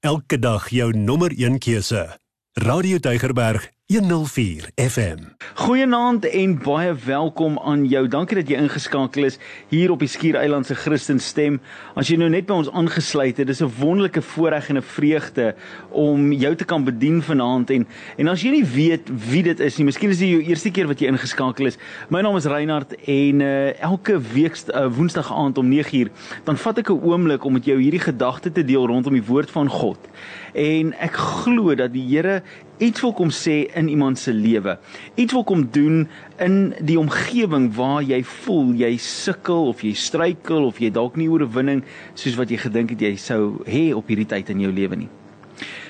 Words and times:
Elke 0.00 0.38
dag 0.38 0.68
jou 0.70 0.92
nommer 0.94 1.32
1 1.34 1.58
keuse. 1.58 2.20
Radio 2.52 2.98
Deugerberg 2.98 3.72
104 3.88 4.70
FM. 4.74 5.18
Goeienaand 5.54 6.26
en 6.28 6.58
baie 6.60 6.90
welkom 7.06 7.54
aan 7.58 7.86
jou. 7.88 8.02
Dankie 8.08 8.36
dat 8.36 8.50
jy 8.52 8.58
ingeskakel 8.60 9.24
is 9.24 9.38
hier 9.70 9.94
op 9.94 10.02
die 10.04 10.10
Skiereiland 10.12 10.68
se 10.68 10.74
Christen 10.76 11.16
stem. 11.24 11.56
As 11.96 12.10
jy 12.12 12.18
nou 12.20 12.28
net 12.28 12.44
by 12.50 12.58
ons 12.60 12.68
aangesluit 12.68 13.40
het, 13.40 13.48
dis 13.48 13.62
'n 13.64 13.72
wonderlike 13.78 14.20
voorreg 14.20 14.68
en 14.68 14.76
'n 14.76 14.82
vreugde 14.82 15.54
om 15.88 16.32
jou 16.32 16.54
te 16.54 16.64
kan 16.64 16.84
bedien 16.84 17.22
vanaand 17.22 17.70
en 17.70 17.86
en 18.18 18.28
as 18.28 18.42
jy 18.42 18.50
nie 18.50 18.64
weet 18.64 19.08
wie 19.30 19.42
dit 19.42 19.60
is 19.60 19.78
nie, 19.78 19.84
miskien 19.86 20.10
is 20.10 20.18
dit 20.18 20.28
jou 20.28 20.42
eerste 20.42 20.70
keer 20.70 20.86
wat 20.86 21.00
jy 21.00 21.06
ingeskakel 21.06 21.66
is. 21.66 21.78
My 22.10 22.20
naam 22.20 22.36
is 22.36 22.44
Reinhard 22.44 22.92
en 22.92 23.40
uh, 23.40 23.80
elke 23.80 24.20
week 24.20 24.56
uh, 24.68 24.86
woensdag 24.86 25.32
aand 25.32 25.58
om 25.58 25.72
9uur 25.72 26.10
dan 26.44 26.56
vat 26.56 26.78
ek 26.78 26.90
'n 26.90 27.00
oomblik 27.02 27.44
om 27.44 27.52
met 27.52 27.64
jou 27.64 27.80
hierdie 27.80 28.04
gedagte 28.04 28.52
te 28.52 28.64
deel 28.64 28.86
rondom 28.86 29.12
die 29.12 29.24
woord 29.24 29.50
van 29.50 29.68
God. 29.68 29.98
En 30.52 30.92
ek 31.00 31.12
glo 31.16 31.74
dat 31.74 31.92
die 31.92 32.04
Here 32.08 32.42
iets 32.78 33.00
wil 33.00 33.12
kom 33.12 33.30
sê 33.34 33.66
in 33.74 33.88
iemand 33.88 34.18
se 34.18 34.32
lewe. 34.32 34.78
Iets 35.14 35.32
wil 35.32 35.44
kom 35.44 35.68
doen 35.70 36.08
in 36.38 36.74
die 36.80 36.98
omgewing 36.98 37.70
waar 37.74 38.02
jy 38.02 38.22
voel 38.24 38.72
jy 38.78 38.96
sukkel 39.02 39.68
of 39.72 39.82
jy 39.82 39.94
struikel 39.98 40.66
of 40.68 40.80
jy 40.82 40.90
dalk 40.94 41.16
nie 41.16 41.28
oorwinning 41.30 41.84
soos 42.14 42.38
wat 42.38 42.50
jy 42.50 42.60
gedink 42.62 42.94
het 42.94 43.06
jy 43.08 43.14
sou 43.16 43.62
hê 43.66 43.90
op 43.94 44.10
hierdie 44.10 44.28
tyd 44.28 44.54
in 44.54 44.66
jou 44.66 44.72
lewe 44.72 45.04
nie. 45.04 45.10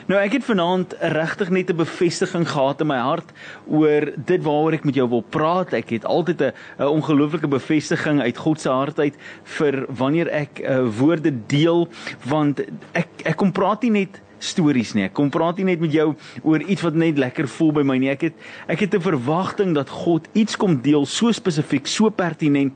Nou 0.09 0.17
ek 0.17 0.39
het 0.39 0.45
vanaand 0.49 0.95
regtig 1.13 1.51
net 1.53 1.71
'n 1.71 1.77
bevestiging 1.77 2.49
gehad 2.49 2.81
in 2.81 2.87
my 2.87 2.97
hart 2.97 3.29
oor 3.69 4.09
dit 4.17 4.43
waaroor 4.43 4.73
ek 4.73 4.85
met 4.85 4.95
jou 4.95 5.09
wil 5.09 5.21
praat. 5.23 5.73
Ek 5.73 5.91
het 5.91 6.05
altyd 6.05 6.41
'n 6.41 6.53
ongelooflike 6.79 7.49
bevestiging 7.49 8.21
uit 8.21 8.37
God 8.37 8.61
se 8.61 8.71
hart 8.71 8.99
uit 8.99 9.17
vir 9.45 9.85
wanneer 9.89 10.29
ek 10.29 10.61
uh, 10.65 10.89
woorde 10.99 11.33
deel 11.47 11.89
want 12.25 12.61
ek 12.93 13.09
ek 13.25 13.37
kom 13.37 13.53
praat 13.53 13.83
nie 13.83 13.91
net 13.91 14.21
stories 14.39 14.95
nie. 14.97 15.07
Ek 15.09 15.15
kom 15.17 15.31
praat 15.31 15.59
nie 15.59 15.69
net 15.71 15.81
met 15.81 15.93
jou 15.93 16.09
oor 16.43 16.63
iets 16.63 16.85
wat 16.87 16.99
net 16.99 17.19
lekker 17.19 17.49
voel 17.59 17.73
by 17.81 17.85
my 17.87 17.99
nie. 17.99 18.11
Ek 18.13 18.29
het 18.29 18.35
ek 18.69 18.81
het 18.81 18.95
'n 18.95 19.01
verwagting 19.01 19.75
dat 19.75 19.89
God 19.89 20.29
iets 20.35 20.57
kom 20.57 20.81
deel 20.81 21.07
so 21.07 21.33
spesifiek, 21.33 21.87
so 21.87 22.11
pertinent 22.11 22.73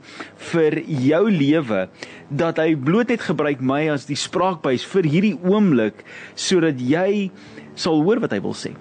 vir 0.51 0.81
jou 0.85 1.29
lewe 1.29 1.89
dat 2.29 2.57
hy 2.57 2.75
bloot 2.75 3.09
net 3.09 3.21
gebruik 3.21 3.61
my 3.61 3.89
as 3.89 4.05
die 4.05 4.15
spraakbuis 4.15 4.83
vir 4.85 5.03
hierdie 5.03 5.37
oomblik 5.43 6.03
sodat 6.35 6.79
jy 6.79 7.31
sal 7.75 8.01
hoor 8.03 8.19
wat 8.19 8.31
hy 8.31 8.39
wil 8.39 8.53
sê. 8.53 8.73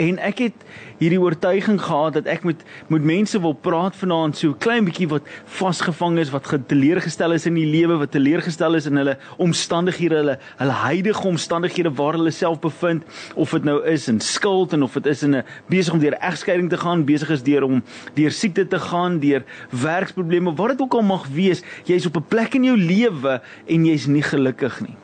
En 0.00 0.16
ek 0.24 0.38
het 0.38 0.62
hierdie 1.02 1.20
oortuiging 1.20 1.76
gehad 1.82 2.14
dat 2.16 2.28
ek 2.30 2.46
met 2.48 2.62
met 2.88 3.04
mense 3.04 3.40
wil 3.40 3.52
praat 3.52 3.96
vanaand 3.96 4.38
so 4.38 4.54
klein 4.56 4.86
bietjie 4.86 5.08
wat 5.10 5.26
vasgevang 5.58 6.16
is, 6.22 6.30
wat 6.32 6.48
geteleurgestel 6.48 7.34
is 7.36 7.46
in 7.46 7.58
die 7.58 7.66
lewe, 7.68 7.98
wat 8.00 8.14
teleurgestel 8.14 8.78
is 8.78 8.88
in 8.88 8.96
hulle 8.96 9.18
omstandighede, 9.36 10.16
hulle 10.22 10.38
hulle 10.62 10.78
huidige 10.86 11.28
omstandighede 11.28 11.92
waar 12.00 12.16
hulle 12.16 12.32
self 12.32 12.60
bevind, 12.64 13.04
of 13.34 13.52
dit 13.52 13.68
nou 13.68 13.78
is 13.88 14.08
in 14.08 14.20
skuld 14.20 14.72
en 14.72 14.82
of 14.88 14.96
dit 14.96 15.12
is 15.12 15.22
in 15.22 15.36
'n 15.36 15.44
besig 15.68 15.92
om 15.92 16.00
deur 16.00 16.16
egskeiding 16.20 16.70
te 16.70 16.80
gaan, 16.80 17.04
besig 17.04 17.30
is 17.30 17.42
deur 17.42 17.62
om 17.62 17.82
deur 18.14 18.30
siekte 18.30 18.66
te 18.66 18.78
gaan, 18.78 19.18
deur 19.18 19.44
werksprobleme, 19.70 20.54
wat 20.54 20.68
dit 20.68 20.80
ook 20.80 20.94
al 20.94 21.02
mag 21.02 21.26
wees, 21.28 21.62
jy's 21.84 22.06
op 22.06 22.16
'n 22.16 22.28
plek 22.28 22.54
in 22.54 22.64
jou 22.64 22.76
lewe 22.76 23.40
en 23.66 23.84
jy's 23.84 24.06
nie 24.06 24.22
gelukkig 24.22 24.80
nie. 24.80 24.96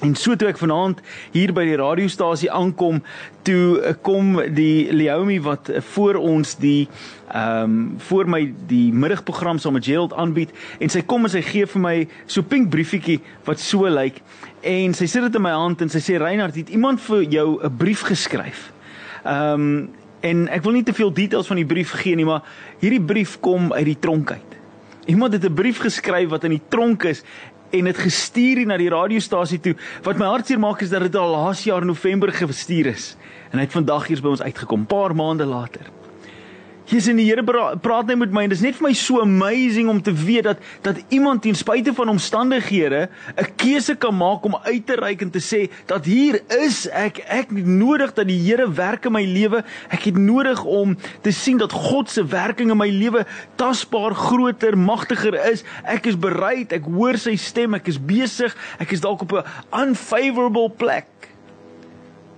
En 0.00 0.14
so 0.16 0.32
toe 0.36 0.48
ek 0.48 0.58
vanaand 0.60 1.00
hier 1.34 1.50
by 1.52 1.66
die 1.68 1.76
radiostasie 1.76 2.48
aankom, 2.50 3.02
toe 3.44 3.92
kom 4.00 4.38
die 4.56 4.88
Leomi 4.92 5.36
wat 5.44 5.68
voor 5.92 6.20
ons 6.20 6.56
die 6.60 6.88
ehm 7.30 7.62
um, 7.62 7.74
voor 8.08 8.26
my 8.26 8.40
die 8.66 8.88
middagprogram 8.90 9.60
saam 9.62 9.76
met 9.76 9.84
Gerald 9.86 10.16
aanbied 10.18 10.50
en 10.82 10.90
sy 10.90 11.04
kom 11.06 11.28
en 11.28 11.30
sy 11.30 11.44
gee 11.46 11.68
vir 11.70 11.82
my 11.84 11.92
so 12.26 12.42
pink 12.42 12.72
briefietjie 12.72 13.20
wat 13.46 13.62
so 13.62 13.86
lyk 13.86 14.18
en 14.66 14.96
sy 14.98 15.06
sit 15.06 15.22
dit 15.28 15.38
in 15.38 15.44
my 15.44 15.52
hand 15.54 15.84
en 15.84 15.92
sy 15.92 16.02
sê 16.02 16.18
Reinhard, 16.18 16.58
het 16.58 16.72
iemand 16.74 17.00
vir 17.06 17.22
jou 17.22 17.60
'n 17.62 17.76
brief 17.76 18.02
geskryf? 18.08 18.72
Ehm 19.24 19.52
um, 19.52 19.88
en 20.20 20.48
ek 20.48 20.62
wil 20.62 20.72
nie 20.72 20.84
te 20.84 20.92
veel 20.92 21.12
details 21.12 21.46
van 21.46 21.56
die 21.56 21.66
brief 21.66 21.92
gee 21.96 22.16
nie, 22.16 22.24
maar 22.24 22.42
hierdie 22.80 23.00
brief 23.00 23.38
kom 23.40 23.72
uit 23.72 23.84
die 23.84 23.98
tronk 23.98 24.30
uit. 24.30 24.50
Iemand 25.06 25.32
het 25.32 25.44
'n 25.44 25.54
brief 25.54 25.78
geskryf 25.78 26.28
wat 26.28 26.44
in 26.44 26.50
die 26.50 26.62
tronk 26.68 27.04
is 27.04 27.22
en 27.70 27.90
dit 27.90 27.98
gestuur 27.98 28.64
na 28.66 28.76
die 28.80 28.90
radiostasie 28.90 29.60
toe. 29.60 29.76
Wat 30.06 30.18
my 30.18 30.26
hartseer 30.32 30.60
maak 30.60 30.82
is 30.82 30.90
dat 30.90 31.06
dit 31.06 31.16
al 31.16 31.34
laas 31.36 31.64
jaar 31.64 31.86
November 31.86 32.32
gestuur 32.32 32.92
is 32.94 33.14
en 33.50 33.58
hy 33.58 33.64
het 33.66 33.74
vandag 33.74 34.06
hier 34.06 34.20
by 34.22 34.30
ons 34.30 34.42
uitgekom, 34.42 34.86
paar 34.86 35.14
maande 35.14 35.44
later. 35.44 35.99
Jesus 36.90 37.12
en 37.12 37.20
die 37.20 37.28
Here 37.28 37.44
praat 37.78 38.08
net 38.10 38.18
met 38.18 38.32
my 38.34 38.42
en 38.46 38.50
dit 38.50 38.58
is 38.58 38.64
net 38.64 38.74
vir 38.74 38.88
my 38.88 38.92
so 38.98 39.20
amazing 39.22 39.86
om 39.92 40.00
te 40.02 40.10
weet 40.10 40.48
dat 40.48 40.64
dat 40.82 40.98
iemand 41.14 41.44
ten 41.44 41.54
spyte 41.54 41.92
van 41.94 42.10
omstandighede 42.10 43.08
'n 43.38 43.48
keuse 43.56 43.94
kan 43.94 44.16
maak 44.16 44.44
om 44.44 44.58
uit 44.64 44.86
te 44.86 44.96
reik 44.98 45.22
en 45.22 45.30
te 45.30 45.38
sê 45.38 45.70
dat 45.86 46.04
hier 46.04 46.40
is 46.48 46.88
ek 46.90 47.22
ek 47.28 47.52
nodig 47.52 48.14
dat 48.14 48.26
die 48.26 48.40
Here 48.40 48.66
werk 48.66 49.04
in 49.04 49.12
my 49.12 49.22
lewe. 49.22 49.62
Ek 49.88 50.02
het 50.10 50.16
nodig 50.18 50.64
om 50.64 50.96
te 51.22 51.30
sien 51.30 51.58
dat 51.58 51.72
God 51.72 52.10
se 52.10 52.24
werking 52.26 52.70
in 52.70 52.76
my 52.76 52.88
lewe 52.88 53.26
tasbaar 53.56 54.14
groter, 54.14 54.76
magtiger 54.78 55.34
is. 55.50 55.62
Ek 55.84 56.06
is 56.06 56.18
bereid, 56.18 56.72
ek 56.72 56.84
hoor 56.84 57.16
sy 57.16 57.36
stem, 57.36 57.74
ek 57.74 57.86
is 57.86 57.98
besig, 57.98 58.56
ek 58.78 58.92
is 58.92 59.00
dalk 59.00 59.22
op 59.22 59.32
'n 59.32 59.44
unfavorable 59.72 60.70
plek. 60.70 61.06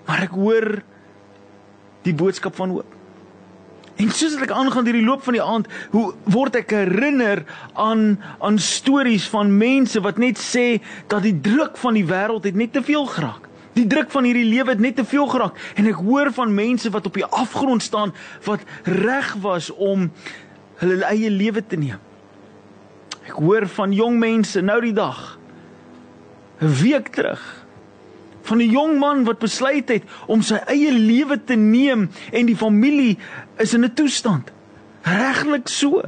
Maar 0.07 0.23
ek 0.23 0.35
hoor 0.37 0.83
die 2.03 2.15
boodskap 2.15 2.55
van 2.55 2.71
hoop. 2.71 3.02
En 4.01 4.11
soos 4.11 4.39
ek 4.41 4.51
aangaan 4.51 4.85
deur 4.85 4.97
die 4.97 5.05
loop 5.05 5.23
van 5.27 5.37
die 5.37 5.43
aand, 5.45 5.69
hoe 5.93 6.13
word 6.33 6.57
ek 6.63 6.73
herinner 6.73 7.45
aan 7.75 8.17
aan 8.41 8.59
stories 8.59 9.27
van 9.33 9.53
mense 9.59 10.01
wat 10.01 10.19
net 10.19 10.41
sê 10.41 10.81
dat 11.13 11.23
die 11.27 11.37
druk 11.41 11.77
van 11.77 11.99
die 11.99 12.07
wêreld 12.09 12.49
het 12.49 12.57
net 12.57 12.73
te 12.73 12.83
veel 12.83 13.07
geraak. 13.07 13.49
Die 13.77 13.87
druk 13.89 14.11
van 14.13 14.25
hierdie 14.29 14.49
lewe 14.49 14.75
het 14.75 14.81
net 14.85 14.97
te 14.97 15.05
veel 15.09 15.27
geraak 15.33 15.57
en 15.81 15.89
ek 15.89 16.01
hoor 16.05 16.33
van 16.37 16.55
mense 16.55 16.91
wat 16.93 17.07
op 17.09 17.15
die 17.17 17.25
afgrond 17.25 17.83
staan 17.83 18.13
wat 18.45 18.65
reg 18.85 19.33
was 19.41 19.71
om 19.73 20.11
hulle 20.83 21.05
eie 21.09 21.31
lewe 21.33 21.63
te 21.65 21.79
neem. 21.81 22.01
Ek 23.25 23.39
hoor 23.39 23.69
van 23.79 23.95
jong 23.97 24.19
mense 24.21 24.61
nou 24.61 24.81
die 24.85 24.93
dag 24.97 25.39
'n 26.61 26.73
week 26.83 27.09
terug 27.09 27.62
van 28.43 28.59
'n 28.59 28.71
jong 28.71 28.99
man 28.99 29.25
wat 29.25 29.39
besluit 29.39 29.89
het 29.89 30.03
om 30.27 30.43
sy 30.43 30.59
eie 30.67 30.93
lewe 30.93 31.45
te 31.45 31.55
neem 31.55 32.11
en 32.33 32.47
die 32.47 32.57
familie 32.57 33.19
is 33.59 33.75
in 33.75 33.85
'n 33.85 33.95
toestand. 33.95 34.51
Reglik 35.03 35.69
so 35.69 36.03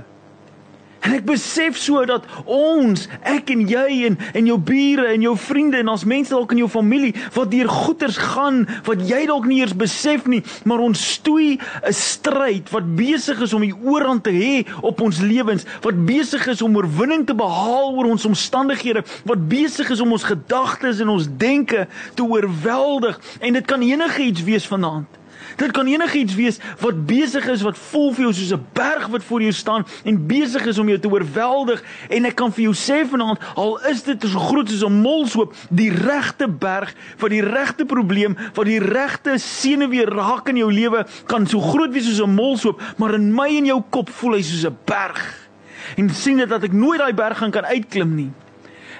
En 1.05 1.13
ek 1.13 1.27
besef 1.29 1.77
so 1.77 2.01
dat 2.09 2.25
ons, 2.49 3.03
ek 3.29 3.51
en 3.53 3.65
jy 3.69 4.07
en 4.09 4.15
en 4.33 4.47
jou 4.49 4.57
bure 4.57 5.05
en 5.13 5.25
jou 5.27 5.35
vriende 5.37 5.83
en 5.83 5.91
ons 5.93 6.05
mense 6.09 6.33
dalk 6.33 6.55
in 6.55 6.63
jou 6.63 6.69
familie 6.73 7.13
wat 7.35 7.51
deur 7.53 7.69
goeters 7.69 8.17
gaan 8.33 8.63
wat 8.87 9.03
jy 9.05 9.25
dalk 9.29 9.45
nie 9.49 9.61
eers 9.61 9.75
besef 9.77 10.25
nie, 10.31 10.41
maar 10.65 10.81
ons 10.81 11.03
stoei 11.19 11.59
'n 11.59 11.93
stryd 11.93 12.73
wat 12.73 12.89
besig 12.97 13.43
is 13.45 13.53
om 13.53 13.61
die 13.61 13.77
oorhand 13.85 14.25
te 14.25 14.33
hê 14.33 14.65
op 14.81 15.01
ons 15.05 15.21
lewens, 15.21 15.67
wat 15.83 16.07
besig 16.07 16.47
is 16.49 16.63
om 16.63 16.77
oorwinning 16.77 17.27
te 17.27 17.35
behaal 17.35 17.93
oor 17.93 18.09
ons 18.09 18.25
omstandighede, 18.25 19.05
wat 19.25 19.49
besig 19.49 19.91
is 19.91 20.01
om 20.01 20.13
ons 20.13 20.25
gedagtes 20.25 21.01
en 21.01 21.09
ons 21.09 21.29
denke 21.37 21.87
te 22.15 22.25
oorweldig 22.25 23.21
en 23.41 23.53
dit 23.53 23.67
kan 23.67 23.83
enige 23.83 24.23
iets 24.23 24.45
wees 24.45 24.67
vanaand. 24.67 25.24
Dit 25.57 25.71
kan 25.73 25.87
enigiets 25.87 26.35
wees 26.35 26.59
wat 26.81 27.07
besig 27.07 27.47
is 27.47 27.63
wat 27.63 27.79
voel 27.91 28.13
vir 28.15 28.25
jou 28.27 28.33
soos 28.33 28.53
'n 28.53 28.67
berg 28.73 29.07
wat 29.07 29.25
voor 29.25 29.43
jou 29.43 29.53
staan 29.53 29.87
en 30.05 30.27
besig 30.27 30.67
is 30.67 30.79
om 30.79 30.89
jou 30.89 30.99
te 30.99 31.09
oorweldig 31.09 31.83
en 32.09 32.25
ek 32.25 32.35
kan 32.35 32.53
vir 32.53 32.63
jou 32.65 32.75
sê 32.75 33.07
vanaand 33.07 33.39
al 33.55 33.79
is 33.91 34.03
dit 34.03 34.23
so 34.23 34.39
groot 34.39 34.69
soos 34.69 34.85
'n 34.85 35.01
molshoop, 35.03 35.55
die 35.71 35.91
regte 35.91 36.49
berg 36.49 36.95
vir 37.17 37.29
die 37.29 37.43
regte 37.43 37.85
probleem, 37.85 38.37
vir 38.53 38.65
die 38.65 38.79
regte 38.79 39.39
senuwee 39.39 40.07
raak 40.07 40.49
in 40.49 40.57
jou 40.57 40.73
lewe 40.73 41.07
kan 41.27 41.47
so 41.47 41.61
groot 41.61 41.93
wees 41.93 42.05
soos 42.05 42.21
'n 42.27 42.35
molshoop, 42.35 42.81
maar 42.97 43.15
in 43.15 43.33
my 43.35 43.49
en 43.57 43.67
jou 43.67 43.83
kop 43.91 44.11
voel 44.11 44.35
hy 44.35 44.43
soos 44.43 44.65
'n 44.65 44.77
berg. 44.85 45.49
En 45.97 46.11
sien 46.11 46.37
dit 46.37 46.49
dat 46.49 46.63
ek 46.63 46.73
nooit 46.73 46.99
daai 46.99 47.15
berg 47.15 47.39
gaan 47.39 47.51
kan 47.51 47.65
uitklim 47.65 48.15
nie. 48.15 48.31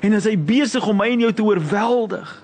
En 0.01 0.13
as 0.15 0.25
hy 0.25 0.37
besig 0.37 0.87
om 0.87 0.97
my 0.97 1.09
en 1.09 1.21
jou 1.21 1.33
te 1.33 1.43
oorweldig. 1.43 2.44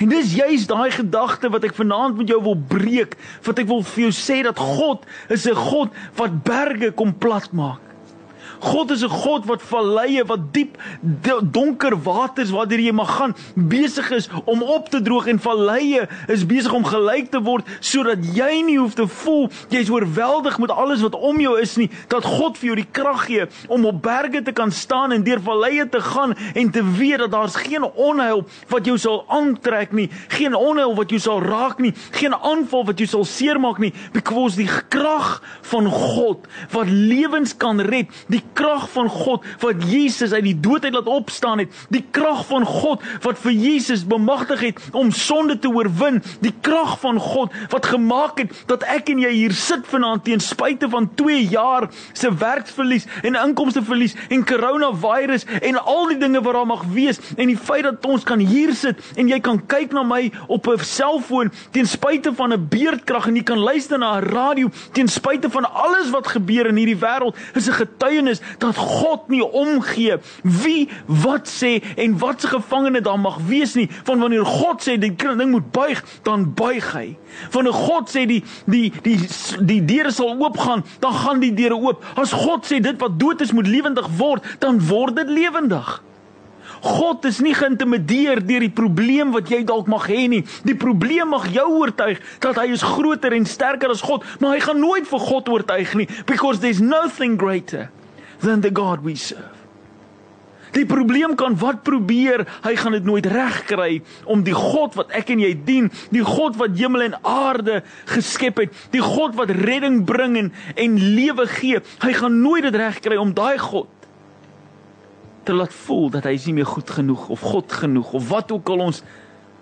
En 0.00 0.08
dis 0.08 0.32
juist 0.32 0.68
daai 0.68 0.90
gedagte 0.94 1.50
wat 1.52 1.66
ek 1.68 1.76
vanaand 1.76 2.16
met 2.16 2.30
jou 2.32 2.38
wil 2.42 2.56
breek, 2.56 3.18
wat 3.44 3.58
ek 3.60 3.68
wil 3.68 3.82
vir 3.84 4.06
jou 4.06 4.12
sê 4.16 4.40
dat 4.46 4.56
God 4.56 5.04
is 5.28 5.44
'n 5.44 5.54
God 5.54 5.92
wat 6.16 6.42
berge 6.44 6.90
kom 6.96 7.12
plat 7.12 7.52
maak. 7.52 7.89
God 8.60 8.90
is 8.90 9.02
'n 9.02 9.08
God 9.08 9.46
wat 9.46 9.62
valleie, 9.62 10.24
wat 10.24 10.52
diep 10.52 10.76
donker 11.42 11.96
waters 12.02 12.50
waardeur 12.50 12.80
jy 12.80 12.92
mag 12.92 13.10
gaan, 13.16 13.34
besig 13.54 14.10
is 14.10 14.28
om 14.44 14.62
op 14.62 14.88
te 14.88 15.00
droog 15.02 15.26
en 15.26 15.38
valleie 15.38 16.08
is 16.28 16.46
besig 16.46 16.72
om 16.72 16.84
gelyk 16.84 17.30
te 17.30 17.40
word 17.40 17.66
sodat 17.80 18.18
jy 18.36 18.62
nie 18.66 18.78
hoef 18.78 18.94
te 18.94 19.06
voel 19.06 19.48
jy's 19.68 19.90
oorweldig 19.90 20.58
met 20.58 20.70
alles 20.70 21.00
wat 21.00 21.14
om 21.14 21.40
jou 21.40 21.60
is 21.60 21.76
nie, 21.76 21.90
dat 22.08 22.24
God 22.24 22.58
vir 22.58 22.66
jou 22.66 22.76
die 22.76 22.90
krag 22.92 23.24
gee 23.26 23.46
om 23.68 23.86
op 23.86 24.02
berge 24.02 24.42
te 24.42 24.52
kan 24.52 24.70
staan 24.70 25.12
en 25.12 25.24
deur 25.24 25.40
valleie 25.40 25.88
te 25.88 26.00
gaan 26.00 26.34
en 26.54 26.70
te 26.70 26.84
weet 26.84 27.18
dat 27.18 27.30
daar's 27.30 27.56
geen 27.56 27.84
onheil 27.84 28.44
wat 28.68 28.86
jou 28.86 28.98
sal 28.98 29.24
aantrek 29.28 29.92
nie, 29.92 30.08
geen 30.28 30.54
onheil 30.54 30.94
wat 30.94 31.10
jou 31.10 31.20
sal 31.20 31.42
raak 31.42 31.78
nie, 31.78 31.94
geen 32.16 32.34
aanval 32.34 32.84
wat 32.84 32.98
jou 32.98 33.08
sal 33.08 33.24
seermaak 33.24 33.78
nie, 33.78 33.92
because 34.12 34.56
die 34.56 34.68
krag 34.88 35.40
van 35.72 35.88
God 35.90 36.46
wat 36.74 36.88
lewens 36.90 37.56
kan 37.56 37.80
red, 37.80 38.10
die 38.28 38.42
krag 38.52 38.88
van 38.90 39.08
God 39.08 39.44
wat 39.60 39.84
Jesus 39.90 40.32
uit 40.32 40.44
die 40.44 40.60
dood 40.60 40.84
uit 40.84 40.94
laat 40.94 41.06
opstaan 41.06 41.58
het, 41.58 41.72
die 41.88 42.04
krag 42.10 42.44
van 42.46 42.64
God 42.66 43.02
wat 43.22 43.38
vir 43.38 43.52
Jesus 43.52 44.04
bemagtig 44.06 44.60
het 44.60 44.80
om 44.92 45.12
sonde 45.14 45.58
te 45.58 45.68
oorwin, 45.68 46.22
die 46.40 46.54
krag 46.60 46.98
van 47.00 47.18
God 47.20 47.54
wat 47.70 47.86
gemaak 47.86 48.38
het 48.42 48.54
dat 48.70 48.84
ek 48.88 49.10
en 49.12 49.22
jy 49.22 49.32
hier 49.34 49.54
sit 49.56 49.86
vanaand 49.90 50.24
teen 50.24 50.42
spyte 50.44 50.88
van 50.90 51.08
2 51.18 51.42
jaar 51.52 51.88
se 52.12 52.30
werksverlies 52.40 53.06
en 53.22 53.38
inkomsteverlies 53.38 54.16
en 54.28 54.44
coronavirus 54.46 55.46
en 55.60 55.78
al 55.80 56.10
die 56.12 56.18
dinge 56.20 56.42
wat 56.44 56.58
daar 56.58 56.68
mag 56.68 56.84
wees 56.94 57.20
en 57.36 57.50
die 57.50 57.58
feit 57.58 57.86
dat 57.88 58.06
ons 58.06 58.26
kan 58.26 58.42
hier 58.42 58.74
sit 58.76 59.00
en 59.16 59.30
jy 59.30 59.40
kan 59.44 59.60
kyk 59.70 59.94
na 59.96 60.04
my 60.06 60.30
op 60.48 60.68
'n 60.68 60.78
selfoon 60.84 61.52
teen 61.72 61.86
spyte 61.86 62.34
van 62.34 62.52
'n 62.52 62.68
beerdkrag 62.68 63.26
en 63.26 63.36
jy 63.36 63.42
kan 63.42 63.58
luister 63.58 63.98
na 63.98 64.18
'n 64.18 64.24
radio 64.24 64.70
teen 64.92 65.08
spyte 65.08 65.50
van 65.50 65.64
alles 65.72 66.10
wat 66.10 66.26
gebeur 66.26 66.66
in 66.66 66.76
hierdie 66.76 67.00
wêreld 67.00 67.36
is 67.54 67.68
'n 67.68 67.72
getuienis 67.72 68.39
dat 68.58 68.76
God 68.76 69.28
nie 69.28 69.42
omgee 69.44 70.18
wie 70.42 70.88
wat 71.06 71.48
sê 71.50 71.78
en 71.96 72.18
wat 72.18 72.40
se 72.40 72.50
gevangene 72.52 73.00
daar 73.04 73.20
mag 73.20 73.38
wees 73.48 73.74
nie. 73.74 73.88
Van 74.04 74.20
wanneer 74.20 74.44
God 74.46 74.82
sê 74.84 74.96
die 75.00 75.14
ding 75.16 75.50
moet 75.50 75.70
buig 75.72 76.04
dan 76.22 76.50
buig 76.54 76.92
hy. 76.94 77.16
Wanneer 77.52 77.76
God 77.76 78.10
sê 78.12 78.26
die 78.26 78.42
die 78.66 78.90
die 79.04 79.18
die 79.60 79.80
deure 79.84 80.12
sal 80.14 80.36
oopgaan 80.36 80.84
dan 81.00 81.16
gaan 81.22 81.40
die 81.40 81.54
deure 81.54 81.78
oop. 81.78 82.04
As 82.16 82.32
God 82.32 82.66
sê 82.68 82.80
dit 82.80 83.00
wat 83.00 83.18
dood 83.20 83.40
is 83.40 83.52
moet 83.52 83.68
lewendig 83.68 84.08
word 84.18 84.46
dan 84.62 84.80
word 84.88 85.16
dit 85.16 85.28
lewendig. 85.40 86.00
God 86.80 87.26
is 87.28 87.40
nie 87.44 87.52
geïntimideer 87.56 88.40
deur 88.46 88.64
die 88.64 88.72
probleem 88.72 89.34
wat 89.34 89.50
jy 89.52 89.60
dalk 89.68 89.88
mag 89.90 90.06
hê 90.08 90.24
nie. 90.32 90.40
Die 90.64 90.76
probleem 90.78 91.32
mag 91.34 91.50
jou 91.52 91.66
oortuig 91.82 92.20
dat 92.40 92.56
hy 92.60 92.70
is 92.72 92.84
groter 92.84 93.36
en 93.36 93.46
sterker 93.48 93.92
as 93.92 94.04
God, 94.04 94.24
maar 94.40 94.56
hy 94.56 94.64
gaan 94.64 94.80
nooit 94.80 95.08
vir 95.08 95.24
God 95.28 95.50
oortuig 95.52 95.96
nie 95.98 96.08
because 96.26 96.60
there's 96.60 96.80
nothing 96.80 97.36
greater 97.40 97.90
than 98.40 98.60
the 98.60 98.70
God 98.72 99.04
we 99.04 99.16
serve. 99.16 99.60
Die 100.70 100.86
probleem 100.86 101.34
kan 101.34 101.56
wat 101.58 101.82
probeer, 101.82 102.44
hy 102.62 102.74
gaan 102.78 102.94
dit 102.94 103.06
nooit 103.06 103.26
regkry 103.26 104.02
om 104.30 104.44
die 104.46 104.54
God 104.54 104.94
wat 104.98 105.10
ek 105.18 105.32
en 105.34 105.42
jy 105.42 105.50
dien, 105.66 105.88
die 106.14 106.22
God 106.26 106.58
wat 106.60 106.76
hemel 106.78 107.08
en 107.08 107.16
aarde 107.26 107.80
geskep 108.12 108.62
het, 108.62 108.76
die 108.94 109.02
God 109.02 109.34
wat 109.38 109.50
redding 109.50 110.04
bring 110.06 110.38
en, 110.38 110.52
en 110.78 111.00
lewe 111.16 111.48
gee, 111.50 111.82
hy 112.04 112.12
gaan 112.14 112.38
nooit 112.44 112.68
dit 112.68 112.78
regkry 112.78 113.18
om 113.18 113.34
daai 113.34 113.58
God 113.58 113.90
te 115.48 115.56
laat 115.56 115.74
voel 115.86 116.10
dat 116.14 116.28
hy 116.28 116.36
is 116.36 116.46
nie 116.46 116.58
meer 116.60 116.68
goed 116.68 116.90
genoeg 116.92 117.28
of 117.32 117.42
God 117.42 117.72
genoeg 117.72 118.12
of 118.14 118.28
wat 118.30 118.52
ook 118.54 118.70
al 118.70 118.86
ons 118.90 119.02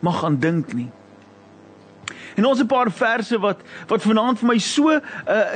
mag 0.04 0.20
aan 0.26 0.36
dink 0.42 0.74
nie. 0.76 0.90
En 2.38 2.46
ons 2.46 2.60
'n 2.62 2.70
paar 2.70 2.90
verse 2.90 3.38
wat 3.42 3.58
wat 3.90 4.02
vanaand 4.02 4.38
vir 4.38 4.48
my 4.48 4.58
so 4.62 4.94
uh, 4.94 5.00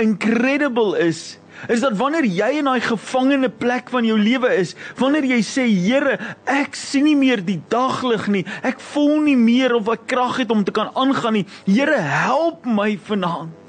incredible 0.03 0.99
is, 0.99 1.39
is 1.69 1.81
dat 1.81 1.95
wanneer 1.97 2.27
jy 2.27 2.59
in 2.59 2.67
daai 2.67 2.83
gevangene 2.83 3.49
plek 3.49 3.91
van 3.95 4.05
jou 4.05 4.19
lewe 4.19 4.51
is, 4.59 4.75
wanneer 4.99 5.29
jy 5.31 5.41
sê 5.47 5.69
Here, 5.71 6.19
ek 6.45 6.75
sien 6.75 7.07
nie 7.07 7.17
meer 7.17 7.45
die 7.45 7.61
daglig 7.71 8.27
nie. 8.27 8.45
Ek 8.67 8.81
voel 8.93 9.21
nie 9.23 9.39
meer 9.39 9.77
of 9.79 9.89
ek 9.95 10.09
krag 10.11 10.43
het 10.43 10.51
om 10.51 10.65
te 10.65 10.75
kan 10.75 10.91
aangaan 10.99 11.39
nie. 11.39 11.47
Here, 11.71 12.03
help 12.03 12.67
my 12.67 12.99
vanaand. 12.99 13.62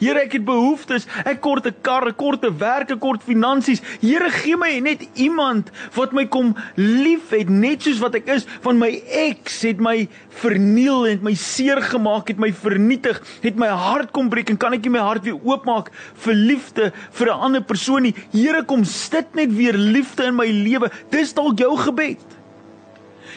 Here, 0.00 0.20
ek 0.24 0.38
het 0.38 0.44
behoeftes. 0.44 1.06
Ek 1.24 1.40
kort 1.40 1.66
'n 1.66 1.74
kar, 1.82 2.08
ek 2.08 2.16
kort 2.16 2.44
'n 2.44 2.58
werk, 2.58 2.90
ek 2.90 3.00
kort 3.00 3.22
finansies. 3.22 3.82
Here, 4.00 4.30
gee 4.30 4.56
my 4.56 4.78
net 4.80 5.06
iemand 5.14 5.70
wat 5.94 6.12
my 6.12 6.26
kom 6.26 6.54
liefhet 6.76 7.48
net 7.48 7.82
soos 7.82 8.00
wat 8.00 8.14
ek 8.14 8.28
is. 8.28 8.46
Van 8.62 8.78
my 8.78 9.02
ex 9.08 9.62
het 9.62 9.80
my 9.80 10.08
verniel 10.30 11.06
en 11.06 11.22
my 11.22 11.34
seer 11.34 11.82
gemaak, 11.82 12.28
het 12.28 12.38
my 12.38 12.52
vernietig, 12.52 13.20
het 13.42 13.56
my 13.56 13.68
hart 13.68 14.12
kom 14.12 14.28
breek 14.28 14.50
en 14.50 14.56
kan 14.56 14.72
ek 14.72 14.82
nie 14.82 14.90
my 14.90 15.04
hart 15.04 15.24
weer 15.24 15.38
oopmaak 15.42 15.90
vir 16.24 16.34
liefde 16.34 16.92
vir 17.12 17.26
'n 17.26 17.40
ander 17.40 17.62
persoon 17.62 18.02
nie. 18.02 18.14
Here, 18.32 18.64
kom 18.64 18.84
sit 18.84 19.34
net 19.34 19.54
weer 19.54 19.74
liefde 19.74 20.24
in 20.24 20.36
my 20.36 20.46
lewe. 20.46 20.90
Dis 21.10 21.32
dalk 21.32 21.58
jou 21.58 21.76
gebed. 21.76 22.31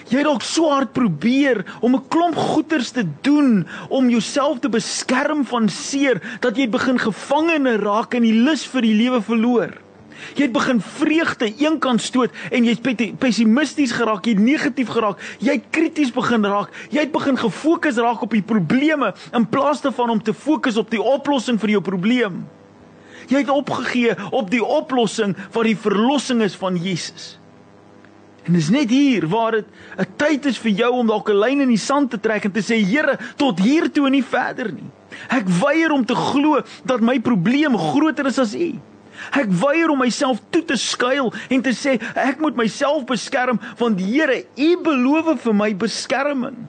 Jy 0.06 0.20
het 0.20 0.28
dalk 0.28 0.44
so 0.46 0.70
hard 0.70 0.92
probeer 0.94 1.64
om 1.82 1.96
'n 1.96 2.08
klomp 2.08 2.36
goeders 2.36 2.92
te 2.92 3.06
doen 3.22 3.66
om 3.90 4.10
jouself 4.10 4.60
te 4.60 4.70
beskerm 4.70 5.46
van 5.46 5.70
seer 5.70 6.22
dat 6.42 6.58
jy 6.58 6.70
begin 6.70 7.00
gevangene 7.00 7.78
raak 7.78 8.14
in 8.14 8.22
die 8.22 8.40
lus 8.46 8.66
vir 8.66 8.82
die 8.82 8.94
lewe 8.94 9.22
verloor. 9.22 9.74
Jy 10.36 10.48
het 10.48 10.52
begin 10.52 10.82
vreugde 10.82 11.50
eenkant 11.58 12.02
stoot 12.02 12.32
en 12.52 12.66
jy's 12.66 12.82
pessimisties 13.20 13.92
geraak, 13.92 14.26
jy 14.26 14.34
negatief 14.34 14.90
geraak, 14.90 15.20
jy 15.40 15.62
krities 15.72 16.12
begin 16.12 16.46
raak. 16.46 16.72
Jy 16.92 17.00
het 17.06 17.12
begin 17.12 17.38
gefokus 17.38 17.98
raak 17.98 18.22
op 18.22 18.32
die 18.32 18.42
probleme 18.46 19.14
in 19.34 19.46
plaas 19.46 19.82
daarvan 19.82 20.10
om 20.10 20.22
te 20.24 20.34
fokus 20.34 20.78
op 20.78 20.90
die 20.90 21.02
oplossing 21.02 21.60
vir 21.60 21.70
jou 21.70 21.82
probleem. 21.82 22.46
Jy 23.28 23.42
het 23.42 23.50
opgegee 23.50 24.14
op 24.32 24.52
die 24.52 24.64
oplossing 24.64 25.36
wat 25.52 25.66
die 25.66 25.78
verlossing 25.78 26.44
is 26.46 26.56
van 26.56 26.78
Jesus. 26.78 27.36
En 28.46 28.54
dis 28.54 28.70
net 28.70 28.90
hier 28.94 29.26
waar 29.28 29.52
dit 29.52 29.66
'n 29.98 30.06
tyd 30.18 30.46
is 30.46 30.58
vir 30.58 30.72
jou 30.72 30.92
om 30.94 31.08
dalk 31.08 31.30
'n 31.30 31.40
lyn 31.40 31.62
in 31.62 31.68
die 31.68 31.82
sand 31.82 32.12
te 32.12 32.20
trek 32.20 32.46
en 32.46 32.52
te 32.52 32.62
sê 32.62 32.78
Here, 32.78 33.18
tot 33.38 33.60
hier 33.60 33.92
toe 33.92 34.06
en 34.06 34.12
nie 34.12 34.24
verder 34.24 34.72
nie. 34.72 34.90
Ek 35.30 35.48
weier 35.48 35.92
om 35.92 36.06
te 36.06 36.16
glo 36.16 36.62
dat 36.86 37.02
my 37.02 37.20
probleem 37.20 37.78
groter 37.78 38.26
is 38.26 38.40
as 38.40 38.56
U. 38.56 38.80
Ek 39.32 39.50
weier 39.50 39.90
om 39.90 39.98
myself 39.98 40.40
toe 40.50 40.64
te 40.66 40.76
skuil 40.76 41.34
en 41.50 41.62
te 41.62 41.74
sê 41.74 42.00
ek 42.16 42.40
moet 42.40 42.56
myself 42.56 43.06
beskerm 43.06 43.60
want 43.78 44.00
Here, 44.00 44.46
U 44.58 44.78
beloof 44.78 45.42
vir 45.42 45.54
my 45.54 45.74
beskerming. 45.74 46.68